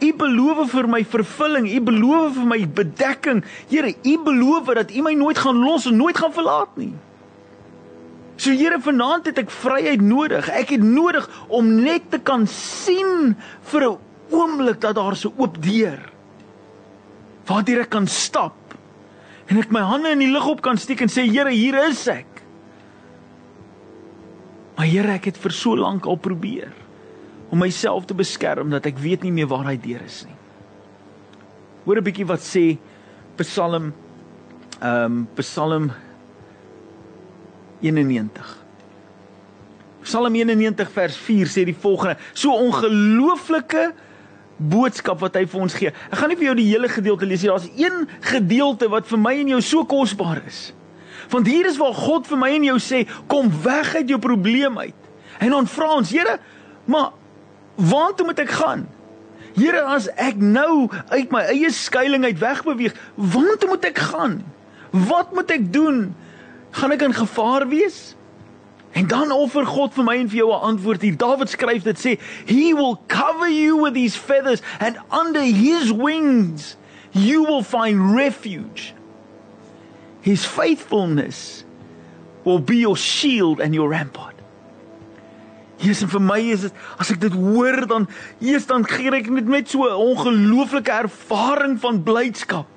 U 0.00 0.12
beloof 0.12 0.70
vir 0.70 0.88
my 0.88 1.04
vervulling, 1.04 1.66
U 1.68 1.80
beloof 1.80 2.34
vir 2.34 2.46
my 2.46 2.66
bedekking. 2.66 3.44
Here, 3.68 3.94
U 4.04 4.18
beloof 4.24 4.74
dat 4.74 4.90
U 4.90 5.02
my 5.02 5.14
nooit 5.14 5.38
gaan 5.38 5.56
los 5.56 5.86
en 5.86 5.96
nooit 5.96 6.18
gaan 6.18 6.32
verlaat 6.32 6.76
nie. 6.76 6.92
So 8.36 8.52
Here, 8.52 8.78
vanaand 8.80 9.30
het 9.30 9.38
ek 9.40 9.50
vryheid 9.50 10.02
nodig. 10.04 10.48
Ek 10.52 10.74
het 10.74 10.84
nodig 10.84 11.24
om 11.48 11.70
net 11.80 12.10
te 12.12 12.20
kan 12.20 12.46
sien 12.46 13.34
vir 13.72 13.82
'n 13.88 13.98
oomblik 14.30 14.80
dat 14.80 14.96
daar 14.96 15.16
so 15.16 15.32
oop 15.36 15.62
deur 15.62 16.00
waar 17.46 17.62
ek 17.62 17.90
kan 17.90 18.06
stap 18.06 18.54
en 19.46 19.58
ek 19.58 19.70
my 19.70 19.80
hande 19.80 20.10
in 20.10 20.18
die 20.18 20.32
lug 20.32 20.46
op 20.46 20.60
kan 20.60 20.76
steek 20.76 21.00
en 21.00 21.08
sê 21.08 21.22
Here, 21.30 21.50
hier 21.50 21.74
is 21.88 22.06
ek. 22.08 22.42
Maar 24.76 24.86
Here, 24.86 25.12
ek 25.12 25.24
het 25.24 25.38
vir 25.38 25.52
so 25.52 25.76
lank 25.76 26.06
al 26.06 26.16
probeer 26.16 26.72
om 27.50 27.58
myself 27.58 28.06
te 28.06 28.14
beskerm 28.14 28.70
dat 28.70 28.86
ek 28.86 28.98
weet 28.98 29.22
nie 29.22 29.32
meer 29.32 29.46
waar 29.46 29.64
hy 29.64 29.76
deur 29.76 30.02
is 30.02 30.24
nie. 30.26 30.36
Hoor 31.84 31.96
'n 31.98 32.04
bietjie 32.04 32.26
wat 32.26 32.40
sê 32.40 32.78
Psalm 33.36 33.92
ehm 34.80 35.04
um, 35.04 35.28
Psalm 35.36 35.92
91. 37.80 38.64
Psalm 40.06 40.34
91 40.34 40.90
vers 40.94 41.16
4 41.16 41.50
sê 41.50 41.64
die 41.66 41.76
volgende: 41.76 42.16
So 42.32 42.54
ongelooflike 42.54 43.90
boodskap 44.56 45.20
wat 45.20 45.36
hy 45.36 45.44
vir 45.50 45.64
ons 45.66 45.76
gee. 45.76 45.92
Ek 46.08 46.18
gaan 46.20 46.32
nie 46.32 46.38
vir 46.38 46.50
jou 46.50 46.56
die 46.60 46.68
hele 46.70 46.90
gedeelte 46.90 47.28
lees 47.28 47.44
nie. 47.44 47.52
Daar's 47.52 47.68
een 47.76 48.06
gedeelte 48.24 48.88
wat 48.92 49.08
vir 49.10 49.20
my 49.20 49.34
en 49.42 49.54
jou 49.56 49.62
so 49.64 49.84
kosbaar 49.88 50.40
is. 50.46 50.70
Want 51.32 51.48
hier 51.50 51.66
is 51.66 51.78
waar 51.80 51.96
God 51.96 52.28
vir 52.30 52.40
my 52.40 52.52
en 52.54 52.68
jou 52.68 52.76
sê, 52.82 53.02
kom 53.28 53.50
weg 53.64 53.94
uit 53.96 54.12
jou 54.12 54.18
probleem 54.22 54.78
uit. 54.78 55.08
En 55.42 55.52
dan 55.52 55.68
vra 55.68 55.96
ons, 55.98 56.12
Here, 56.12 56.38
maar 56.86 57.10
waartoe 57.76 58.28
moet 58.30 58.44
ek 58.44 58.54
gaan? 58.56 58.86
Here, 59.56 59.82
as 59.90 60.06
ek 60.20 60.38
nou 60.40 60.86
uit 61.10 61.32
my 61.32 61.42
eie 61.50 61.70
skuilings 61.72 62.30
uit 62.30 62.40
wegbeweeg, 62.40 62.96
waartoe 63.16 63.72
moet 63.72 63.88
ek 63.90 64.00
gaan? 64.12 64.38
Wat 64.92 65.34
moet 65.36 65.50
ek 65.56 65.66
doen? 65.72 66.14
Gaan 66.76 66.92
ek 66.92 67.02
in 67.06 67.16
gevaar 67.16 67.68
wees? 67.68 68.14
En 68.96 69.06
dan 69.06 69.32
offer 69.32 69.66
God 69.66 69.92
vir 69.96 70.04
my 70.04 70.16
en 70.16 70.28
vir 70.28 70.38
jou 70.38 70.50
'n 70.52 70.66
antwoord 70.72 71.02
hier. 71.02 71.16
Dawid 71.16 71.48
skryf 71.48 71.82
dit 71.82 71.98
sê, 71.98 72.18
"He 72.46 72.74
will 72.74 72.98
cover 73.06 73.48
you 73.48 73.76
with 73.82 73.94
his 73.94 74.16
feathers 74.16 74.62
and 74.80 74.96
under 75.12 75.42
his 75.42 75.92
wings 75.92 76.76
you 77.10 77.42
will 77.42 77.62
find 77.62 78.14
refuge. 78.14 78.94
His 80.20 80.44
faithfulness 80.44 81.64
will 82.44 82.60
be 82.60 82.76
your 82.76 82.96
shield 82.96 83.60
and 83.60 83.74
your 83.74 83.90
rampart." 83.90 84.34
Jesus 85.76 86.02
en 86.02 86.08
vir 86.08 86.20
my 86.20 86.38
is 86.38 86.60
dit 86.60 86.72
as 86.98 87.10
ek 87.10 87.20
dit 87.20 87.32
hoor 87.32 87.86
dan 87.86 88.08
eers 88.40 88.66
dan 88.66 88.84
gee 88.88 89.10
ek 89.12 89.28
net 89.28 89.44
met 89.46 89.68
so 89.68 89.84
'n 89.84 90.16
ongelooflike 90.16 90.90
ervaring 90.90 91.80
van 91.80 92.02
blydskap. 92.02 92.75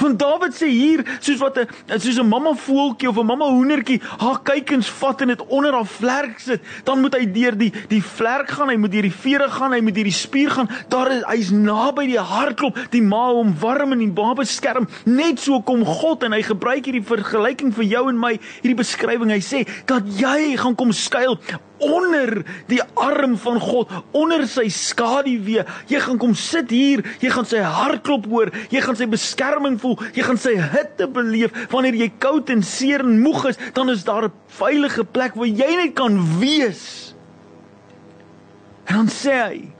Want 0.00 0.18
Dawid 0.18 0.54
sê 0.56 0.68
hier 0.68 1.04
soos 1.20 1.40
wat 1.40 1.58
'n 1.58 1.98
soos 1.98 2.18
'n 2.18 2.28
mamma 2.28 2.52
voeltjie 2.54 3.08
of 3.08 3.16
'n 3.18 3.26
mamma 3.26 3.46
hoendertjie 3.46 4.00
haar 4.18 4.40
kuikens 4.42 4.88
vat 4.90 5.20
en 5.20 5.28
dit 5.28 5.46
onder 5.46 5.72
haar 5.72 5.86
vlerk 5.86 6.38
sit, 6.38 6.60
dan 6.84 7.00
moet 7.00 7.14
hy 7.14 7.24
deur 7.32 7.56
die 7.56 7.72
die 7.88 8.02
vlerk 8.02 8.50
gaan, 8.50 8.68
hy 8.68 8.76
moet 8.76 8.92
deur 8.92 9.02
die 9.02 9.12
vere 9.12 9.48
gaan, 9.48 9.72
hy 9.72 9.80
moet 9.80 9.94
deur 9.94 10.04
die 10.04 10.12
spier 10.12 10.50
gaan. 10.50 10.68
Daar 10.88 11.10
is 11.10 11.22
hy's 11.26 11.50
naby 11.50 12.06
die 12.06 12.20
hartklop, 12.20 12.76
die 12.90 13.02
ma 13.02 13.28
hom 13.32 13.54
warm 13.60 13.92
en 13.92 13.98
die 13.98 14.12
baba 14.12 14.42
beskerm. 14.42 14.88
Net 15.04 15.40
so 15.40 15.60
kom 15.60 15.84
God 15.84 16.22
en 16.22 16.32
hy 16.32 16.42
gebruik 16.42 16.84
hierdie 16.86 17.04
vergelyking 17.04 17.72
vir 17.74 17.84
jou 17.84 18.08
en 18.08 18.18
my, 18.18 18.38
hierdie 18.62 18.78
beskrywing. 18.78 19.30
Hy 19.30 19.40
sê 19.40 19.66
dat 19.86 20.06
jy 20.18 20.56
gaan 20.56 20.74
kom 20.74 20.92
skuil 20.92 21.38
onder 21.78 22.44
die 22.70 22.80
arm 22.94 23.36
van 23.36 23.60
God, 23.60 23.92
onder 24.16 24.46
sy 24.48 24.68
skaduwee. 24.72 25.64
Jy 25.90 26.00
gaan 26.00 26.20
kom 26.20 26.34
sit 26.38 26.70
hier, 26.72 27.04
jy 27.20 27.30
gaan 27.32 27.48
sy 27.48 27.62
hartklop 27.62 28.26
hoor, 28.30 28.52
jy 28.72 28.82
gaan 28.84 28.98
sy 28.98 29.08
beskerming 29.10 29.78
voel, 29.82 29.98
jy 30.16 30.26
gaan 30.26 30.40
sy 30.40 30.56
hitte 30.60 31.08
beleef. 31.12 31.54
Wanneer 31.72 31.98
jy 32.00 32.10
koud 32.22 32.50
en 32.52 32.64
seer 32.66 33.04
en 33.04 33.20
moeg 33.22 33.50
is, 33.52 33.60
dan 33.76 33.90
is 33.92 34.04
daar 34.04 34.28
'n 34.28 34.32
veilige 34.58 35.04
plek 35.04 35.34
waar 35.34 35.46
jy 35.46 35.76
net 35.76 35.94
kan 35.94 36.38
wees. 36.40 37.14
En 38.86 38.94
dan 38.94 39.08
sê 39.08 39.34
hy, 39.48 39.72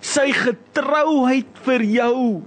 sy 0.00 0.32
getrouheid 0.32 1.46
vir 1.64 1.82
jou. 1.82 2.42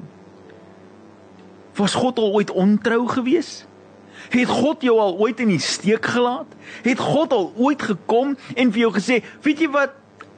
Was 1.76 1.94
God 1.94 2.20
al 2.20 2.34
ooit 2.34 2.52
ontrou 2.52 3.08
geweest? 3.08 3.68
Het 4.30 4.48
God 4.50 4.82
jou 4.82 5.00
al 5.00 5.18
ooit 5.18 5.40
in 5.40 5.54
die 5.54 5.60
steek 5.60 6.06
gelaat? 6.06 6.48
Het 6.84 7.00
God 7.00 7.34
al 7.34 7.54
ooit 7.56 7.82
gekom 7.82 8.38
en 8.56 8.72
vir 8.72 8.80
jou 8.80 8.92
gesê, 8.94 9.24
"Weet 9.42 9.60
jy 9.60 9.70
wat? 9.70 9.92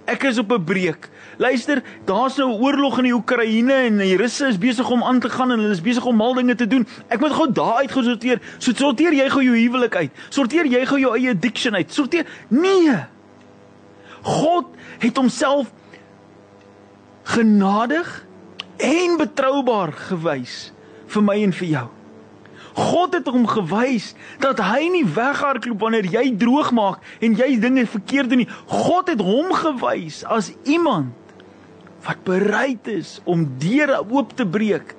Ek 0.06 0.24
is 0.24 0.38
op 0.38 0.51
'n 0.51 0.63
breek." 0.63 1.10
Luister, 1.38 1.84
daar's 2.06 2.36
nou 2.38 2.50
'n 2.50 2.62
oorlog 2.62 2.98
in 2.98 3.03
die 3.03 3.13
Oekraïne 3.13 3.74
en 3.74 3.98
die 3.98 4.17
Russe 4.17 4.48
is 4.48 4.58
besig 4.58 4.89
om 4.89 5.03
aan 5.03 5.20
te 5.20 5.29
gaan 5.29 5.51
en 5.51 5.60
hulle 5.60 5.72
is 5.72 5.82
besig 5.82 6.06
om 6.06 6.15
mal 6.15 6.34
dinge 6.34 6.56
te 6.56 6.67
doen. 6.67 6.88
Ek 7.08 7.20
moet 7.20 7.32
gou 7.32 7.51
daar 7.51 7.75
uit 7.75 7.91
gesorteer. 7.91 8.41
So 8.58 8.72
sorteer 8.74 9.13
jy 9.13 9.29
gou 9.29 9.44
jou 9.44 9.58
huwelik 9.58 9.96
uit. 9.96 10.12
Sorteer 10.29 10.65
jy 10.65 10.86
gou 10.86 11.00
jou 11.00 11.17
eie 11.17 11.29
addiction 11.29 11.75
uit. 11.75 11.94
Sorteer. 11.94 12.25
Nee. 12.48 13.06
God 14.22 14.65
het 15.00 15.17
homself 15.17 15.72
genadig 17.24 18.25
en 18.77 19.17
betroubaar 19.17 19.91
gewys 19.91 20.72
vir 21.08 21.24
my 21.24 21.44
en 21.44 21.53
vir 21.53 21.67
jou. 21.67 21.88
God 22.77 23.15
het 23.17 23.27
hom 23.27 23.48
gewys 23.50 24.12
dat 24.43 24.60
hy 24.62 24.86
nie 24.93 25.05
weghardloop 25.05 25.81
wanneer 25.81 26.05
jy 26.13 26.29
droog 26.38 26.69
maak 26.77 27.01
en 27.25 27.34
jy 27.38 27.55
dinge 27.62 27.88
verkeerd 27.89 28.29
doen 28.29 28.43
nie. 28.46 28.51
God 28.69 29.10
het 29.10 29.22
hom 29.24 29.50
gewys 29.57 30.22
as 30.29 30.51
iemand 30.69 31.15
wat 32.05 32.22
bereid 32.24 32.88
is 32.88 33.17
om 33.25 33.48
deure 33.60 34.00
oop 34.05 34.36
te 34.38 34.46
breek 34.46 34.93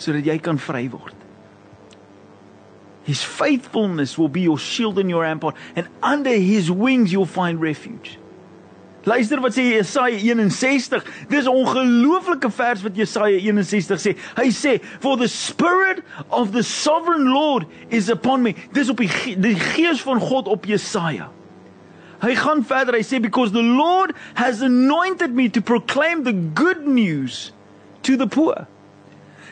sodat 0.00 0.26
jy 0.26 0.38
kan 0.42 0.58
vry 0.62 0.86
word. 0.90 1.14
His 3.08 3.22
faithfulness 3.24 4.18
will 4.18 4.28
be 4.28 4.42
your 4.44 4.58
shield 4.58 4.98
and 4.98 5.10
your 5.10 5.22
rampart 5.22 5.56
and 5.76 5.88
under 6.02 6.32
his 6.32 6.70
wings 6.70 7.12
you'll 7.12 7.26
find 7.28 7.60
refuge. 7.60 8.17
Luister 9.08 9.40
wat 9.40 9.56
sê 9.56 9.64
Jesaja 9.72 10.18
61. 10.18 11.04
Dis 11.28 11.44
'n 11.44 11.48
ongelooflike 11.48 12.50
vers 12.50 12.82
wat 12.82 12.96
Jesaja 12.96 13.38
61 13.40 14.02
sê. 14.02 14.16
Hy 14.36 14.48
sê, 14.50 14.82
"For 15.00 15.16
the 15.16 15.28
spirit 15.28 16.02
of 16.28 16.52
the 16.52 16.62
sovereign 16.62 17.32
Lord 17.32 17.66
is 17.88 18.10
upon 18.10 18.42
me." 18.42 18.54
Dis 18.72 18.88
op 18.88 18.96
die 18.96 19.36
die 19.36 19.56
gees 19.56 20.00
van 20.02 20.20
God 20.20 20.48
op 20.48 20.64
Jesaja. 20.64 21.28
Hy 22.20 22.34
gaan 22.34 22.64
verder. 22.64 22.94
Hy 22.94 23.02
sê 23.02 23.20
because 23.20 23.52
the 23.52 23.62
Lord 23.62 24.12
has 24.34 24.60
anointed 24.60 25.34
me 25.34 25.48
to 25.48 25.60
proclaim 25.60 26.24
the 26.24 26.34
good 26.54 26.86
news 26.86 27.52
to 28.02 28.16
the 28.16 28.26
poor. 28.26 28.66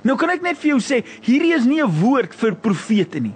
Nou 0.03 0.17
kan 0.17 0.31
ek 0.31 0.43
net 0.43 0.59
vir 0.59 0.77
jou 0.77 0.81
sê, 0.81 1.05
hierdie 1.23 1.55
is 1.55 1.65
nie 1.65 1.81
'n 1.81 2.01
woord 2.01 2.35
vir 2.35 2.55
profete 2.55 3.21
nie. 3.21 3.35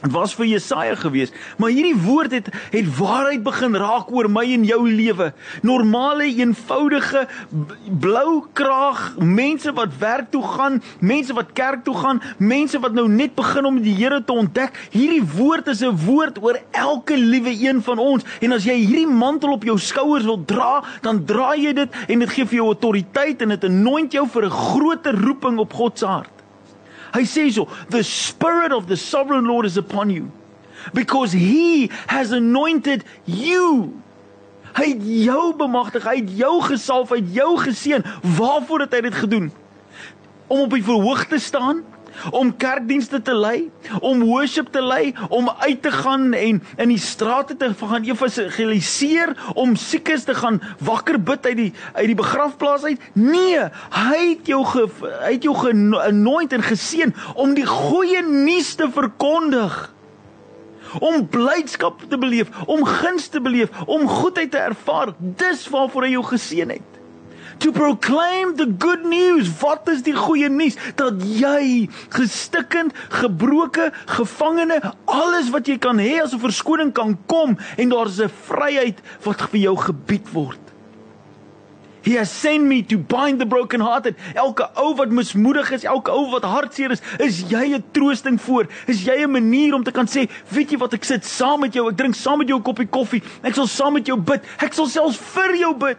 Dit 0.00 0.12
was 0.14 0.32
vir 0.32 0.46
Jesaja 0.48 0.94
gewees, 0.96 1.32
maar 1.60 1.74
hierdie 1.74 1.98
woord 2.00 2.32
het 2.32 2.46
het 2.72 2.86
waarheid 2.96 3.42
begin 3.44 3.76
raak 3.76 4.08
oor 4.08 4.30
my 4.32 4.46
en 4.54 4.64
jou 4.64 4.78
lewe. 4.88 5.26
Normale, 5.66 6.24
eenvoudige 6.24 7.26
blou 8.00 8.46
kraag 8.56 9.02
mense 9.20 9.74
wat 9.76 9.98
werk 10.00 10.30
toe 10.32 10.42
gaan, 10.54 10.80
mense 11.04 11.36
wat 11.36 11.52
kerk 11.52 11.84
toe 11.84 11.94
gaan, 12.00 12.22
mense 12.38 12.80
wat 12.80 12.96
nou 12.96 13.06
net 13.12 13.36
begin 13.36 13.68
om 13.68 13.82
die 13.84 13.94
Here 14.00 14.22
te 14.24 14.32
ontdek. 14.32 14.78
Hierdie 14.94 15.22
woord 15.36 15.68
is 15.68 15.82
'n 15.84 15.92
woord 16.06 16.40
oor 16.42 16.56
elke 16.70 17.16
liewe 17.16 17.52
een 17.52 17.82
van 17.82 17.98
ons. 17.98 18.24
En 18.40 18.52
as 18.52 18.64
jy 18.64 18.80
hierdie 18.80 19.06
mantel 19.06 19.52
op 19.52 19.64
jou 19.64 19.78
skouers 19.78 20.24
wil 20.24 20.44
dra, 20.44 20.82
dan 21.02 21.24
dra 21.24 21.54
jy 21.54 21.72
dit 21.72 21.88
en 22.08 22.18
dit 22.18 22.30
gee 22.30 22.46
vir 22.46 22.56
jou 22.56 22.66
autoriteit 22.66 23.42
en 23.42 23.48
dit 23.48 23.64
anoint 23.64 24.12
jou 24.12 24.26
vir 24.26 24.44
'n 24.44 24.50
groter 24.50 25.14
roeping 25.14 25.58
op 25.58 25.72
God 25.72 25.98
se 25.98 26.06
hart. 26.06 26.39
Hy 27.14 27.24
sê 27.26 27.50
so, 27.52 27.68
the 27.90 28.02
spirit 28.02 28.72
of 28.72 28.86
the 28.86 28.96
sovereign 28.96 29.44
Lord 29.44 29.66
is 29.66 29.76
upon 29.76 30.10
you 30.10 30.30
because 30.94 31.32
he 31.32 31.90
has 32.06 32.32
anointed 32.32 33.04
you. 33.26 34.00
Hy 34.76 34.92
het 34.92 35.02
jou 35.26 35.54
bemagtig, 35.58 36.04
hy 36.06 36.20
het 36.20 36.30
jou 36.38 36.60
gesalf, 36.62 37.10
hy 37.10 37.18
het 37.22 37.32
jou 37.34 37.50
geseën. 37.58 38.04
Waarvoor 38.38 38.86
het 38.86 38.94
hy 38.94 39.00
dit 39.08 39.16
gedoen? 39.18 39.50
Om 40.46 40.66
op 40.66 40.76
die 40.76 40.84
verhoog 40.86 41.24
te 41.30 41.38
staan, 41.42 41.82
om 42.30 42.52
kerkdienste 42.56 43.22
te 43.22 43.34
lei, 43.34 43.70
om 44.00 44.24
worship 44.24 44.70
te 44.72 44.82
lei, 44.82 45.14
om 45.28 45.50
uit 45.60 45.82
te 45.82 45.92
gaan 45.92 46.32
en 46.34 46.62
in 46.76 46.92
die 46.92 47.00
strate 47.00 47.56
te 47.56 47.72
gaan 47.78 48.04
evangeliseer, 48.04 49.34
om 49.54 49.76
siekes 49.76 50.24
te 50.24 50.34
gaan 50.34 50.60
wakker 50.78 51.20
bid 51.20 51.46
uit 51.46 51.56
die 51.56 51.72
uit 51.94 52.06
die 52.06 52.18
begrafplaas 52.18 52.84
uit. 52.84 53.00
Nee, 53.12 53.68
hy 53.94 54.20
het 54.34 54.50
jou 54.50 54.64
ge, 54.66 54.86
hy 55.22 55.32
het 55.36 55.46
jou 55.46 55.56
genooi 55.56 56.46
en 56.50 56.62
geseën 56.62 57.14
om 57.34 57.54
die 57.54 57.66
goeie 57.66 58.22
nuus 58.26 58.74
te 58.74 58.88
verkondig 58.92 59.78
om 60.98 61.22
blydskap 61.30 62.00
te 62.10 62.18
beleef, 62.18 62.48
om 62.66 62.82
guns 62.84 63.28
te 63.30 63.40
beleef, 63.40 63.70
om 63.86 64.08
goedheid 64.08 64.50
te 64.50 64.58
ervaar. 64.58 65.12
Dis 65.18 65.68
waarvoor 65.70 66.08
hy 66.08 66.16
jou 66.16 66.24
geseën 66.32 66.74
het 66.74 66.99
to 67.60 67.72
proclaim 67.72 68.56
the 68.56 68.66
good 68.66 69.04
news. 69.04 69.48
Wat 69.60 69.88
is 69.88 70.02
die 70.02 70.16
goeie 70.16 70.48
nuus? 70.48 70.78
Dat 70.98 71.20
jy 71.24 71.88
gestikkend, 72.16 72.96
gebroke, 73.20 73.90
gevangene, 74.16 74.80
alles 75.04 75.52
wat 75.54 75.68
jy 75.68 75.76
kan 75.78 76.00
hê 76.00 76.20
as 76.22 76.34
'n 76.34 76.40
verskoning 76.40 76.92
kan 76.92 77.18
kom 77.26 77.58
en 77.76 77.88
daar's 77.88 78.20
'n 78.20 78.32
vryheid 78.48 78.98
wat 79.24 79.42
vir 79.50 79.60
jou 79.60 79.76
gebied 79.76 80.32
word. 80.32 80.60
He 82.02 82.16
has 82.16 82.30
sent 82.30 82.64
me 82.64 82.82
to 82.82 82.96
bind 82.96 83.38
the 83.40 83.46
brokenhearted. 83.46 84.16
Elke 84.34 84.70
ou 84.74 84.94
wat 84.94 85.10
mismoedig 85.10 85.70
is, 85.70 85.84
elke 85.84 86.10
ou 86.10 86.30
wat 86.30 86.42
hartseer 86.42 86.90
is, 86.90 87.02
is 87.18 87.44
jy 87.50 87.76
'n 87.76 87.84
troosting 87.92 88.40
voor. 88.40 88.66
Is 88.86 89.04
jy 89.04 89.22
'n 89.22 89.30
manier 89.30 89.74
om 89.74 89.84
te 89.84 89.92
kan 89.92 90.06
sê, 90.06 90.28
weet 90.48 90.70
jy 90.70 90.78
wat 90.78 90.94
ek 90.94 91.04
sit 91.04 91.24
saam 91.24 91.60
met 91.60 91.74
jou, 91.74 91.88
ek 91.90 91.96
drink 91.96 92.14
saam 92.14 92.38
met 92.38 92.48
jou 92.48 92.58
'n 92.58 92.62
koppie 92.62 92.88
koffie. 92.88 93.22
Ek 93.42 93.54
sal 93.54 93.66
saam 93.66 93.92
met 93.92 94.06
jou 94.06 94.16
bid. 94.16 94.42
Ek 94.58 94.72
sal 94.72 94.86
selfs 94.86 95.18
vir 95.18 95.56
jou 95.56 95.74
bid 95.74 95.98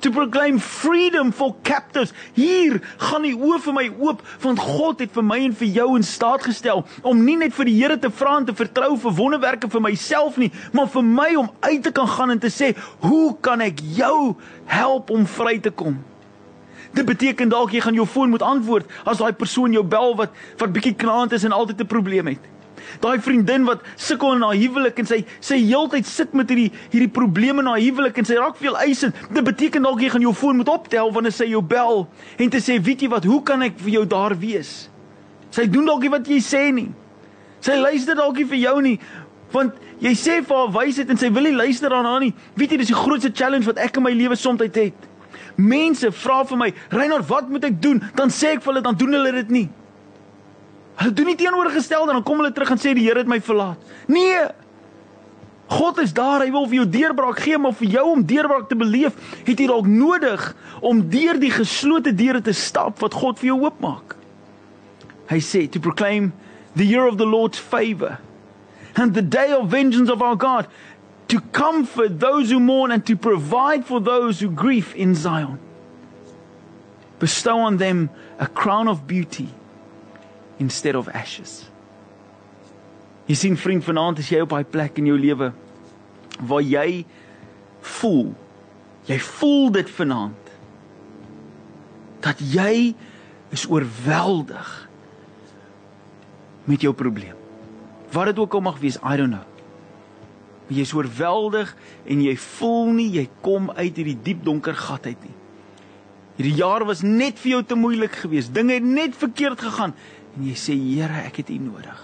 to 0.00 0.10
proclaim 0.10 0.58
freedom 0.58 1.32
for 1.32 1.54
captives. 1.62 2.12
Hier 2.34 2.80
gaan 2.98 3.26
die 3.26 3.34
oë 3.34 3.60
vir 3.64 3.76
my 3.76 3.86
oop 3.98 4.22
want 4.42 4.62
God 4.62 5.02
het 5.04 5.14
vir 5.14 5.26
my 5.26 5.38
en 5.46 5.56
vir 5.58 5.72
jou 5.80 5.88
in 5.96 6.06
staat 6.06 6.44
gestel 6.46 6.84
om 7.02 7.24
nie 7.24 7.36
net 7.40 7.54
vir 7.56 7.70
die 7.70 7.76
Here 7.78 7.98
te 8.00 8.10
vra 8.10 8.36
en 8.40 8.48
te 8.48 8.56
vertrou 8.56 8.96
vir 8.98 9.16
wonderwerke 9.18 9.70
vir 9.70 9.82
myself 9.84 10.38
nie, 10.38 10.50
maar 10.72 10.90
vir 10.92 11.04
my 11.06 11.30
om 11.38 11.50
uit 11.60 11.82
te 11.82 11.92
kan 11.94 12.08
gaan 12.08 12.30
en 12.34 12.38
te 12.38 12.50
sê, 12.50 12.74
"Hoe 13.00 13.36
kan 13.40 13.60
ek 13.60 13.80
jou 13.80 14.36
help 14.66 15.10
om 15.10 15.26
vry 15.26 15.58
te 15.58 15.70
kom?" 15.70 16.04
Dit 16.92 17.06
beteken 17.06 17.48
dalk 17.48 17.72
jy 17.72 17.80
gaan 17.80 17.94
jou 17.94 18.06
foon 18.06 18.30
moet 18.30 18.42
antwoord 18.42 18.86
as 19.04 19.18
daai 19.18 19.32
persoon 19.32 19.72
jou 19.72 19.84
bel 19.84 20.16
wat 20.16 20.30
wat 20.58 20.72
bietjie 20.72 20.94
knaand 20.94 21.32
is 21.32 21.44
en 21.44 21.52
altyd 21.52 21.80
'n 21.80 21.86
probleem 21.86 22.26
het. 22.26 22.57
Daai 23.02 23.20
vriendin 23.20 23.64
wat 23.68 23.84
sukkel 23.96 24.34
in 24.36 24.42
haar 24.42 24.58
huwelik 24.58 24.98
en 24.98 25.06
sy 25.06 25.22
sy 25.40 25.58
heeltyd 25.62 26.06
sit 26.06 26.34
met 26.36 26.50
hierdie 26.50 26.70
hierdie 26.92 27.10
probleme 27.12 27.62
in 27.64 27.70
haar 27.70 27.82
huwelik 27.82 28.18
en 28.18 28.28
sy 28.28 28.38
raak 28.40 28.56
veel 28.60 28.76
eisend. 28.84 29.16
Dit 29.32 29.44
beteken 29.44 29.82
dalk 29.82 30.02
jy 30.02 30.12
gaan 30.14 30.24
jou 30.24 30.34
foon 30.34 30.60
moet 30.60 30.72
optel 30.72 31.12
wanneer 31.12 31.36
sy 31.36 31.50
jou 31.52 31.62
bel 31.62 32.06
en 32.38 32.50
te 32.50 32.58
sê, 32.58 32.80
"Weet 32.82 33.02
jy 33.02 33.08
wat, 33.08 33.24
hoe 33.24 33.42
kan 33.42 33.62
ek 33.62 33.78
vir 33.78 33.90
jou 33.90 34.06
daar 34.06 34.38
wees?" 34.38 34.88
Sy 35.50 35.66
doen 35.66 35.86
dalk 35.86 36.00
nie 36.00 36.10
wat 36.10 36.26
jy 36.26 36.40
sê 36.40 36.72
nie. 36.72 36.92
Sy 37.60 37.74
luister 37.76 38.14
dalk 38.14 38.36
nie 38.36 38.44
vir 38.44 38.58
jou 38.58 38.80
nie 38.82 38.98
want 39.52 39.74
jy 40.00 40.12
sê 40.14 40.40
vir 40.44 40.56
haar 40.56 40.72
wysheid 40.72 41.10
en 41.10 41.16
sy 41.16 41.30
wil 41.32 41.42
nie 41.42 41.56
luister 41.56 41.88
daarna 41.88 42.18
nie. 42.20 42.34
Weet 42.56 42.70
jy, 42.70 42.76
dis 42.82 42.92
die 42.92 42.98
grootste 42.98 43.32
challenge 43.32 43.66
wat 43.66 43.78
ek 43.78 43.96
in 43.96 44.02
my 44.02 44.12
lewe 44.12 44.36
soms 44.36 44.60
het. 44.60 45.08
Mense 45.56 46.12
vra 46.12 46.44
vir 46.44 46.56
my, 46.56 46.72
"Reinhard, 46.90 47.26
wat 47.28 47.48
moet 47.48 47.64
ek 47.64 47.80
doen?" 47.82 48.02
Dan 48.14 48.28
sê 48.28 48.54
ek 48.54 48.62
vir 48.62 48.72
hulle, 48.72 48.82
dan 48.82 48.94
doen 48.94 49.12
hulle 49.12 49.32
dit 49.32 49.50
nie. 49.50 49.68
Hulle 50.98 51.14
doen 51.14 51.30
nie 51.30 51.38
teenoorgestel 51.38 52.08
dan 52.10 52.24
kom 52.26 52.40
hulle 52.42 52.52
terug 52.54 52.72
en 52.74 52.80
sê 52.82 52.94
die 52.96 53.06
Here 53.06 53.22
het 53.22 53.30
my 53.30 53.38
verlaat. 53.44 53.82
Nee. 54.10 54.48
God 55.68 55.98
is 56.00 56.14
daar, 56.16 56.40
hy 56.42 56.50
wil 56.50 56.64
vir 56.66 56.80
jou 56.80 56.86
deurbraak 56.88 57.42
gee, 57.44 57.58
maar 57.60 57.74
vir 57.76 57.92
jou 57.98 58.04
om 58.14 58.22
deurbraak 58.24 58.70
te 58.70 58.78
beleef, 58.78 59.18
het 59.44 59.60
jy 59.60 59.66
dalk 59.68 59.86
nodig 59.86 60.46
om 60.80 61.02
deur 61.12 61.36
die 61.38 61.52
geslote 61.52 62.14
deure 62.16 62.40
te 62.42 62.54
stap 62.56 63.02
wat 63.04 63.14
God 63.20 63.38
vir 63.38 63.52
jou 63.52 63.58
oopmaak. 63.66 64.16
Hy 65.28 65.38
sê 65.44 65.66
to 65.68 65.82
proclaim 65.84 66.32
the 66.74 66.86
year 66.88 67.04
of 67.06 67.18
the 67.20 67.28
Lord's 67.28 67.60
favor 67.60 68.16
and 68.96 69.14
the 69.14 69.22
day 69.22 69.52
of 69.52 69.68
vengeance 69.68 70.10
of 70.10 70.24
our 70.24 70.34
God 70.34 70.66
to 71.28 71.40
comfort 71.52 72.18
those 72.18 72.50
who 72.50 72.58
mourn 72.58 72.90
and 72.90 73.04
to 73.06 73.14
provide 73.14 73.84
for 73.84 74.00
those 74.00 74.40
who 74.40 74.48
grieve 74.48 74.96
in 74.96 75.14
Zion. 75.14 75.60
Bestow 77.20 77.58
on 77.58 77.76
them 77.76 78.08
a 78.40 78.46
crown 78.46 78.88
of 78.88 79.06
beauty 79.06 79.50
instead 80.58 80.94
of 80.94 81.08
ashes. 81.08 81.68
Jy 83.28 83.36
sien 83.36 83.56
vriend 83.60 83.84
vanaand 83.84 84.18
as 84.22 84.30
jy 84.32 84.40
op 84.42 84.54
daai 84.56 84.64
plek 84.64 84.98
in 84.98 85.10
jou 85.10 85.18
lewe 85.18 85.52
waar 86.38 86.62
jy 86.62 87.04
voel 87.98 88.30
jy 89.08 89.16
voel 89.24 89.70
dit 89.72 89.90
vanaand 89.96 90.52
dat 92.24 92.40
jy 92.42 92.92
is 93.54 93.64
oorweldig 93.70 94.72
met 96.68 96.82
jou 96.84 96.92
probleem. 96.92 97.36
Wat 98.12 98.28
dit 98.28 98.40
ook 98.42 98.54
al 98.58 98.64
mag 98.66 98.80
wees, 98.82 98.98
I 99.00 99.16
don't 99.16 99.32
know. 99.32 99.46
Jy's 100.68 100.92
oorweldig 100.92 101.70
en 102.04 102.20
jy 102.20 102.34
voel 102.58 102.90
nie 102.98 103.08
jy 103.14 103.24
kom 103.44 103.70
uit 103.70 103.96
hierdie 103.96 104.18
diep 104.26 104.42
donker 104.44 104.76
gat 104.76 105.06
uit 105.08 105.22
nie. 105.24 105.36
Hierdie 106.36 106.58
jaar 106.58 106.84
was 106.86 107.00
net 107.06 107.40
vir 107.40 107.56
jou 107.56 107.62
te 107.70 107.78
moeilik 107.78 108.20
geweest. 108.20 108.52
Dinge 108.54 108.76
het 108.76 108.84
net 108.84 109.16
verkeerd 109.16 109.62
gegaan 109.64 109.94
en 110.38 110.46
jy 110.46 110.54
sê 110.54 110.76
Here, 110.78 111.24
ek 111.26 111.42
het 111.42 111.50
U 111.50 111.58
nodig. 111.58 112.02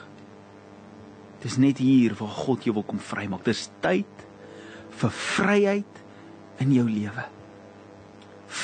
Dis 1.44 1.58
net 1.60 1.78
hier 1.78 2.16
waar 2.18 2.32
God 2.34 2.64
jou 2.66 2.74
wil 2.74 2.86
kom 2.88 2.98
vrymaak. 2.98 3.44
Dis 3.46 3.68
tyd 3.84 4.24
vir 4.98 5.12
vryheid 5.14 6.00
in 6.64 6.72
jou 6.74 6.86
lewe. 6.88 7.26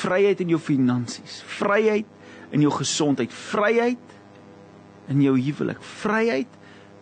Vryheid 0.01 0.41
in 0.43 0.53
jou 0.53 0.59
finansies, 0.61 1.41
vryheid 1.59 2.07
in 2.51 2.63
jou 2.65 2.71
gesondheid, 2.73 3.31
vryheid 3.31 4.17
in 5.11 5.21
jou 5.23 5.35
huwelik, 5.37 5.79
vryheid 6.01 6.59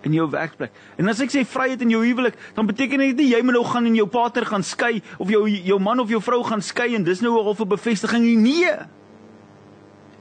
in 0.08 0.16
jou 0.16 0.26
werkplek. 0.32 0.76
En 1.00 1.12
as 1.12 1.22
ek 1.24 1.34
sê 1.34 1.44
vryheid 1.48 1.82
in 1.84 1.94
jou 1.94 2.04
huwelik, 2.04 2.38
dan 2.56 2.70
beteken 2.70 3.02
dit 3.04 3.20
nie 3.20 3.32
jy 3.34 3.42
moet 3.46 3.58
nou 3.58 3.66
gaan 3.68 3.90
en 3.90 3.98
jou 3.98 4.08
partner 4.10 4.48
gaan 4.48 4.66
skei 4.66 5.02
of 5.18 5.32
jou 5.32 5.44
jou 5.50 5.80
man 5.84 6.02
of 6.04 6.12
jou 6.12 6.22
vrou 6.24 6.42
gaan 6.48 6.64
skei 6.64 6.94
en 6.98 7.08
dis 7.08 7.22
nou 7.26 7.36
al 7.40 7.56
'n 7.56 7.68
bevestiging 7.68 8.24
nie. 8.24 8.38
Nee. 8.38 8.99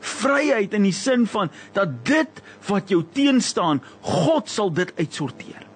Vryheid 0.01 0.75
in 0.75 0.83
die 0.83 0.95
sin 0.95 1.27
van 1.27 1.51
dat 1.73 2.05
dit 2.05 2.43
wat 2.69 2.89
jou 2.89 3.05
teenstaan, 3.13 3.83
God 4.01 4.49
sal 4.49 4.73
dit 4.73 4.93
uitsorteer. 4.99 5.69